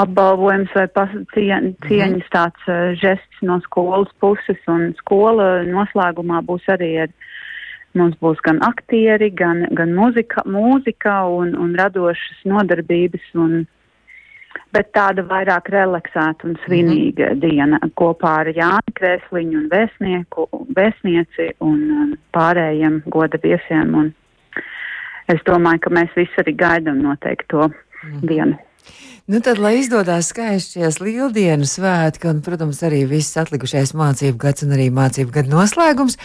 apbalvojums 0.00 0.72
vai 0.76 0.86
mhm. 0.88 1.74
cieņas 1.86 2.30
tāds 2.32 2.68
uh, 2.68 2.92
žests 3.00 3.42
no 3.46 3.60
skolas 3.66 4.10
puses, 4.22 4.60
un 4.68 4.92
skola 5.00 5.62
noslēgumā 5.68 6.42
būs 6.46 6.68
arī 6.72 6.92
ar, 7.06 7.12
mums 7.98 8.16
būs 8.22 8.40
gan 8.46 8.60
aktieri, 8.62 9.30
gan, 9.34 9.66
gan 9.74 9.94
muzika, 9.96 10.44
mūzika 10.46 11.22
un, 11.26 11.54
un 11.58 11.74
radošas 11.78 12.44
nodarbības, 12.46 13.26
un, 13.34 13.64
bet 14.74 14.92
tāda 14.94 15.24
vairāk 15.26 15.70
relaksēta 15.74 16.46
un 16.46 16.56
svinīga 16.64 17.32
mm. 17.32 17.42
diena 17.42 17.80
kopā 17.98 18.36
ar 18.44 18.52
Jāni 18.54 18.96
Krēsliņu 18.98 19.64
un 19.64 19.68
vēstnieku, 19.72 20.48
vēstnieci 20.76 21.52
un 21.66 21.84
um, 21.96 22.16
pārējiem 22.36 23.02
goda 23.10 23.40
viesiem, 23.42 23.94
un 24.04 24.12
es 25.30 25.42
domāju, 25.46 25.86
ka 25.86 25.94
mēs 25.98 26.18
visi 26.18 26.42
arī 26.42 26.56
gaidam 26.58 27.02
noteikti 27.02 27.50
to 27.50 27.68
mm. 27.70 28.26
dienu. 28.30 28.58
Nu, 29.30 29.38
tad, 29.40 29.60
lai 29.62 29.76
izdodas 29.78 30.32
skaisti 30.32 30.80
šīs 30.80 30.96
lieldienu 30.98 31.62
svētki, 31.68 32.26
un, 32.26 32.40
protams, 32.42 32.80
arī 32.82 33.04
viss 33.06 33.36
atlikušais 33.38 33.92
mācību 33.94 34.40
gads 34.42 34.64
un 34.66 34.72
arī 34.74 34.88
mācību 34.90 35.30
gada 35.36 35.52
noslēgums, 35.52 36.16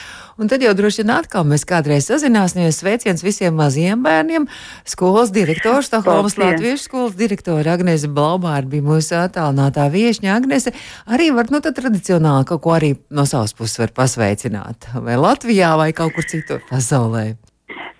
un 0.41 0.49
tad 0.49 0.65
jau 0.65 0.71
droši 0.73 1.03
vien 1.03 1.11
atkal 1.13 1.45
mēs 1.45 1.67
kādreiz 1.69 2.07
sazināsimies. 2.09 2.79
Sveiciens 2.81 3.21
visiem 3.21 3.53
maziem 3.61 4.01
bērniem. 4.01 4.47
Skolas 4.89 5.29
direktors, 5.35 5.91
Stokholmas 5.91 6.39
Latviešu 6.41 6.87
skolas 6.87 7.13
direktora 7.19 7.77
Agnese 7.77 8.09
Blaubārda 8.09 8.73
bija 8.73 8.87
mūsu 8.89 9.19
attālinātā 9.21 9.85
viešņa. 9.93 10.33
Agnese 10.39 10.73
arī 11.05 11.29
var, 11.37 11.53
nu, 11.53 11.61
tad 11.61 11.77
tradicionāli 11.77 12.49
kaut 12.49 12.65
ko 12.65 12.73
arī 12.79 12.95
no 13.13 13.29
savas 13.29 13.53
puses 13.53 13.83
var 13.83 13.93
pasveicināt. 14.01 14.89
Vai 14.97 15.21
Latvijā, 15.21 15.75
vai 15.77 15.91
kaut 15.93 16.17
kur 16.17 16.25
citur 16.25 16.65
pasaulē. 16.73 17.35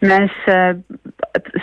Mēs 0.02 0.34
uh, 0.50 0.82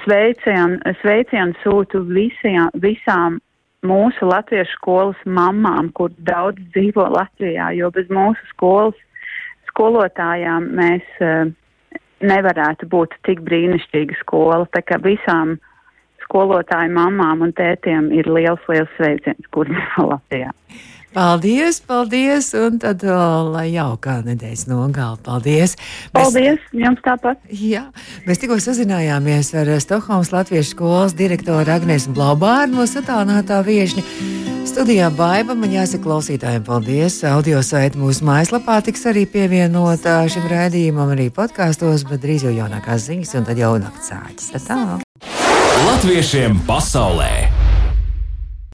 sveicienu, 0.04 0.80
sveicienu 1.00 1.56
sūtu 1.62 2.02
visajā, 2.08 2.68
visām 2.82 3.40
mūsu 3.86 4.28
latviešu 4.28 4.76
skolas 4.76 5.24
mamām, 5.26 5.90
kur 5.96 6.12
daudz 6.26 6.60
dzīvo 6.74 7.08
Latvijā, 7.16 7.72
jo 7.78 7.90
bez 7.94 8.10
mūsu 8.12 8.52
skolas 8.52 8.98
skolotājām 9.72 10.68
mēs 10.76 11.04
uh, 11.24 11.50
nevarētu 12.22 12.86
būt 12.92 13.16
tik 13.26 13.42
brīnišķīga 13.46 14.18
skola. 14.20 14.62
Tā 14.74 14.84
kā 14.86 15.00
visām 15.02 15.56
skolotāju 16.22 16.92
mamām 16.94 17.42
un 17.48 17.54
tētiem 17.56 18.10
ir 18.14 18.28
liels, 18.30 18.62
liels 18.70 18.90
sveiciens, 18.98 19.48
kur 19.54 19.70
dzīvo 19.70 20.12
Latvijā. 20.14 20.52
Paldies, 21.12 21.76
paldies, 21.84 22.54
un 22.56 22.78
tad 22.80 23.02
o, 23.04 23.16
lai 23.52 23.66
jaukā 23.74 24.22
nedēļas 24.24 24.64
nogāla. 24.70 25.18
Paldies! 25.20 25.74
Paldies, 26.14 26.56
mēs, 26.56 26.70
jums 26.86 27.02
tāpat! 27.04 27.42
Jā, 27.52 27.82
mēs 28.24 28.40
tikko 28.40 28.56
sazinājāmies 28.64 29.52
ar 29.60 29.68
Stokholmas 29.84 30.32
Latviešu 30.32 30.72
skolas 30.72 31.12
direktoru 31.18 31.74
Agnēsu 31.74 32.14
Blaubārdu 32.16 32.78
no 32.78 32.88
satānātā 32.88 33.60
viešņa. 33.66 34.06
Studijā 34.72 35.10
Baiba 35.12 35.52
man 35.58 35.74
jāsaka 35.74 36.06
klausītājiem 36.06 36.64
paldies. 36.64 37.18
Audio 37.28 37.60
saita 37.66 38.00
mūsu 38.00 38.24
mājaslapā 38.24 38.78
tiks 38.86 39.04
arī 39.10 39.26
pievienota 39.28 40.22
šim 40.32 40.48
raidījumam, 40.48 41.12
arī 41.12 41.28
podkāstos, 41.34 42.06
bet 42.08 42.24
drīz 42.24 42.48
jau 42.48 42.56
jaunākās 42.56 43.10
ziņas 43.10 43.36
un 43.36 43.50
tad 43.50 43.60
jau 43.60 43.74
naktsāķis. 43.84 44.54
Tā! 44.64 44.80
Latviešiem 45.82 46.62
pasaulē! 46.64 47.51